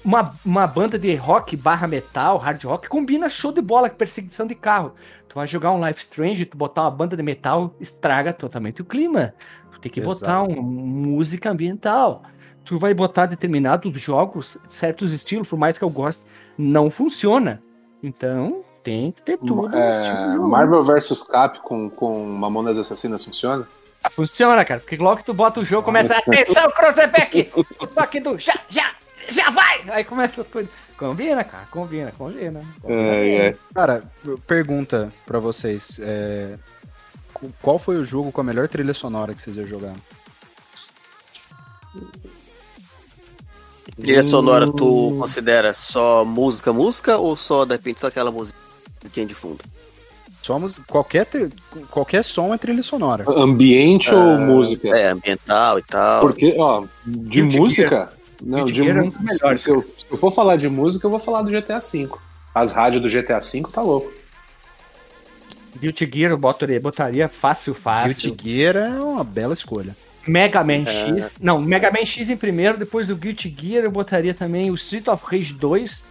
[0.03, 4.45] Uma, uma banda de rock barra metal, hard rock, combina show de bola com perseguição
[4.45, 4.93] de carro.
[5.27, 8.85] Tu vai jogar um Life Strange, tu botar uma banda de metal, estraga totalmente o
[8.85, 9.33] clima.
[9.71, 10.19] Tu tem que Exato.
[10.19, 12.21] botar uma música ambiental.
[12.63, 17.61] Tu vai botar determinados jogos, certos estilos, por mais que eu goste, não funciona.
[18.01, 19.75] Então, tem que ter tudo.
[19.75, 23.67] É, Marvel vs Capcom com Mamonas Assassinas funciona?
[24.09, 24.79] Funciona, cara.
[24.79, 26.17] Porque logo que tu bota o jogo, começa.
[26.17, 27.51] Atenção, Crosseback!
[27.55, 28.91] o toque do já, já,
[29.29, 29.83] já vai!
[29.89, 30.71] Aí começa as coisas.
[30.97, 31.65] Combina, cara.
[31.69, 32.63] Combina, combina.
[32.81, 33.57] combina é, é.
[33.73, 34.03] Cara,
[34.47, 35.99] pergunta pra vocês.
[36.01, 36.57] É...
[37.61, 39.99] Qual foi o jogo com a melhor trilha sonora que vocês já jogaram?
[43.99, 45.19] Trilha sonora, tu hum.
[45.19, 49.63] considera só música, música ou só, de repente, só aquela musiquinha de fundo?
[50.45, 51.27] Somos qualquer
[51.89, 53.25] qualquer som é trilha sonora.
[53.27, 54.89] Ambiente ou ah, música?
[54.89, 56.21] É, ambiental e tal.
[56.21, 58.13] Porque, ó, de música.
[58.43, 59.57] Não, de é melhor.
[59.57, 62.09] Se eu, se eu for falar de música, eu vou falar do GTA V.
[62.53, 64.13] As rádios do GTA V tá louco.
[65.79, 68.35] Guilty Gear eu botaria, botaria fácil, fácil.
[68.35, 69.97] Guilty Gear é uma bela escolha.
[70.27, 71.17] Mega Man é...
[71.17, 71.39] X.
[71.41, 75.07] Não, Mega Man X em primeiro, depois do Guilty Gear eu botaria também o Street
[75.07, 76.05] of Rage 2.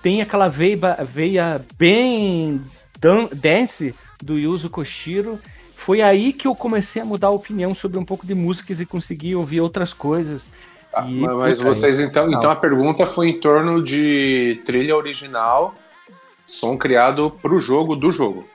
[0.00, 2.58] Tem aquela veia, veia bem
[2.98, 5.38] Dan Dance do Yuzo Koshiro.
[5.74, 8.86] Foi aí que eu comecei a mudar a opinião sobre um pouco de músicas e
[8.86, 10.52] consegui ouvir outras coisas.
[10.92, 15.74] Ah, mas vocês então, então a pergunta foi em torno de trilha original,
[16.46, 18.48] som criado para o jogo do jogo.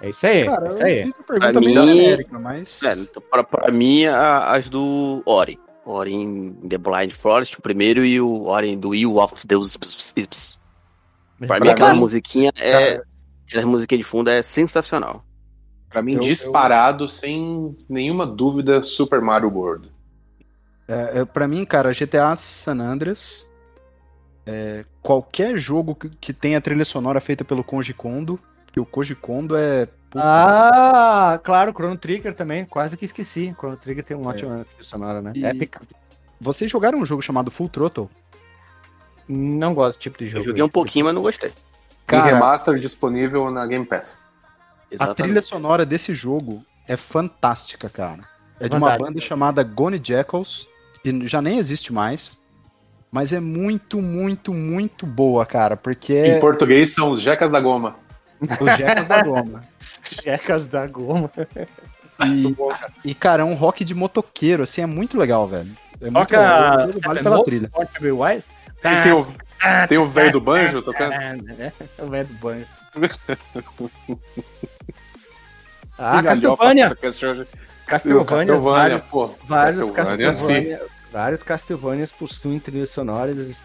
[0.00, 0.46] É isso aí.
[0.46, 0.98] Cara, é isso aí.
[0.98, 2.82] Eu fiz a pergunta pra mim, América, mas.
[2.82, 5.58] É, então, pra, pra mim, as do Ori.
[5.84, 9.76] Ori em The Blind Forest, o primeiro, e o Ori do Will of Deus.
[11.46, 13.00] Pra mim, aquela musiquinha é.
[13.46, 15.24] Aquela musiquinha de fundo é sensacional.
[15.88, 17.08] Pra mim, eu, disparado, eu...
[17.08, 19.90] sem nenhuma dúvida, Super Mario World.
[20.86, 23.48] É, é, pra mim, cara, GTA San Andreas.
[24.46, 28.40] É, qualquer jogo que, que tenha trilha sonora feita pelo Koji Kondo,
[28.72, 29.86] que o Koji Kondo é.
[30.10, 33.54] Puta ah, claro, Chrono Trigger também, quase que esqueci.
[33.58, 34.28] Chrono Trigger tem um é.
[34.28, 35.32] ótimo trilha sonora, né?
[35.34, 35.44] E...
[35.44, 35.82] Épica.
[36.40, 38.08] Vocês jogaram um jogo chamado Full Throttle?
[39.28, 40.40] Não gosto desse tipo de jogo.
[40.40, 41.52] Eu joguei um pouquinho, mas não gostei.
[42.06, 44.18] Cara, remaster disponível na Game Pass.
[44.90, 45.20] Exatamente.
[45.20, 48.20] A trilha sonora desse jogo é fantástica, cara.
[48.58, 50.66] É de uma banda chamada Gone Jackals,
[51.02, 52.38] que já nem existe mais.
[53.10, 56.26] Mas é muito, muito, muito boa, cara, porque.
[56.26, 57.96] Em português são os Jecas da Goma.
[58.40, 59.62] Os Jecas da Goma.
[60.22, 61.30] Jecas da Goma.
[62.24, 65.70] E, e, cara, é um rock de motoqueiro, assim, é muito legal, velho.
[66.00, 66.38] É muito Toca...
[66.38, 66.88] legal.
[67.02, 67.70] Vale pela trilha.
[68.82, 69.02] Tá.
[69.02, 69.26] Tem o,
[69.88, 71.12] tem o velho do banjo tocando?
[71.12, 71.36] É,
[72.02, 72.66] o velho do banjo.
[75.98, 76.96] ah, Castlevania.
[77.86, 83.64] Castlevania, vários, pô, vários Castlevania, Castlevania, vários Castlevanias possuem trilhas sonoras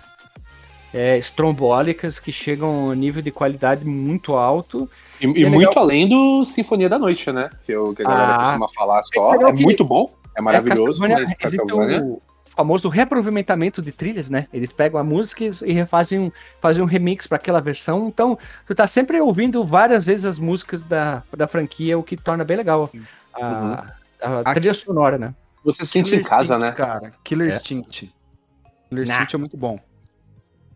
[0.94, 4.90] é, estrombólicas que chegam a nível de qualidade muito alto.
[5.20, 7.50] E, e, é muito além do Sinfonia da Noite, né?
[7.66, 9.36] Que, eu, que a galera ah, costuma falar só.
[9.36, 12.18] É, é muito bom, é maravilhoso, é, mas Castlevania
[12.56, 14.48] famoso reaproveitamento de trilhas, né?
[14.54, 16.32] Eles pegam a música e refazem um,
[16.62, 18.08] fazem um remix para aquela versão.
[18.08, 22.44] Então, tu tá sempre ouvindo várias vezes as músicas da, da franquia, o que torna
[22.44, 22.90] bem legal
[23.34, 23.78] a, uhum.
[24.22, 25.34] a, a trilha sonora, né?
[25.64, 26.86] Você sente Killer em casa, Instinct, né?
[26.86, 27.56] Cara, Killer é.
[27.56, 28.14] Instinct.
[28.90, 29.14] Killer nah.
[29.14, 29.80] Instinct é muito bom.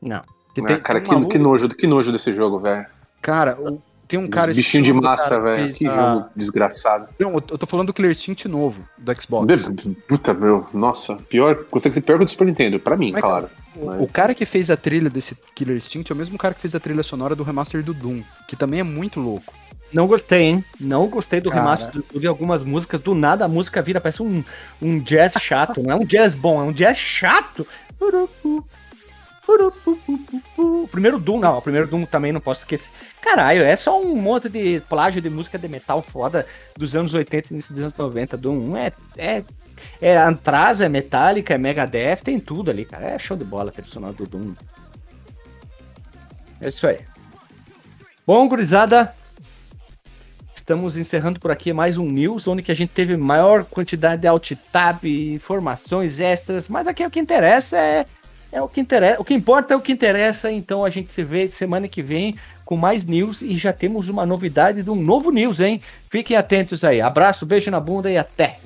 [0.02, 0.22] Não.
[0.54, 2.86] Que tem, cara, tem que, que, nojo, que nojo desse jogo, velho.
[3.22, 4.54] Cara, o, tem um cara.
[4.54, 5.74] Bichinho de massa, velho.
[5.74, 5.94] Que a...
[5.94, 7.10] jogo desgraçado.
[7.20, 9.70] Não, eu tô falando do Killer Instinct novo, do Xbox.
[10.08, 11.18] Puta, meu, nossa.
[11.30, 13.50] Pior, consegue ser pior que o do Super Nintendo, pra mim, Mas, claro.
[13.76, 14.02] O, Mas...
[14.02, 16.74] o, cara que fez a trilha desse Killer Instinct é o mesmo cara que fez
[16.74, 19.54] a trilha sonora do remaster do Doom, que também é muito louco.
[19.92, 20.66] Não gostei, hein?
[20.80, 22.30] Não gostei do remaster do Doom.
[22.30, 24.44] algumas músicas, do nada a música vira, parece um,
[24.82, 25.82] um jazz chato.
[25.82, 27.66] Não é um jazz bom, é um jazz chato.
[30.58, 32.92] O primeiro Doom, não, o primeiro Doom também não posso esquecer.
[33.22, 36.46] Caralho, é só um monte de plágio de música de metal foda
[36.76, 38.36] dos anos 80 e início dos anos 90.
[38.36, 39.44] Doom é, é,
[40.02, 43.06] é Antraz, é Metallica, é Megadeth, tem tudo ali, cara.
[43.06, 44.54] É show de bola tradicional do Doom.
[46.60, 47.00] É isso aí.
[48.26, 49.16] Bom, gurizada,
[50.54, 54.28] estamos encerrando por aqui mais um news, onde que a gente teve maior quantidade de
[54.28, 58.06] alt tab, informações extras, mas aqui o que interessa é
[58.52, 59.22] é o que interessa.
[59.22, 60.52] O que importa é o que interessa.
[60.52, 62.36] Então a gente se vê semana que vem
[62.66, 65.82] com mais news e já temos uma novidade de um novo news, hein?
[66.10, 67.00] Fiquem atentos aí.
[67.00, 68.58] Abraço, beijo na bunda e até.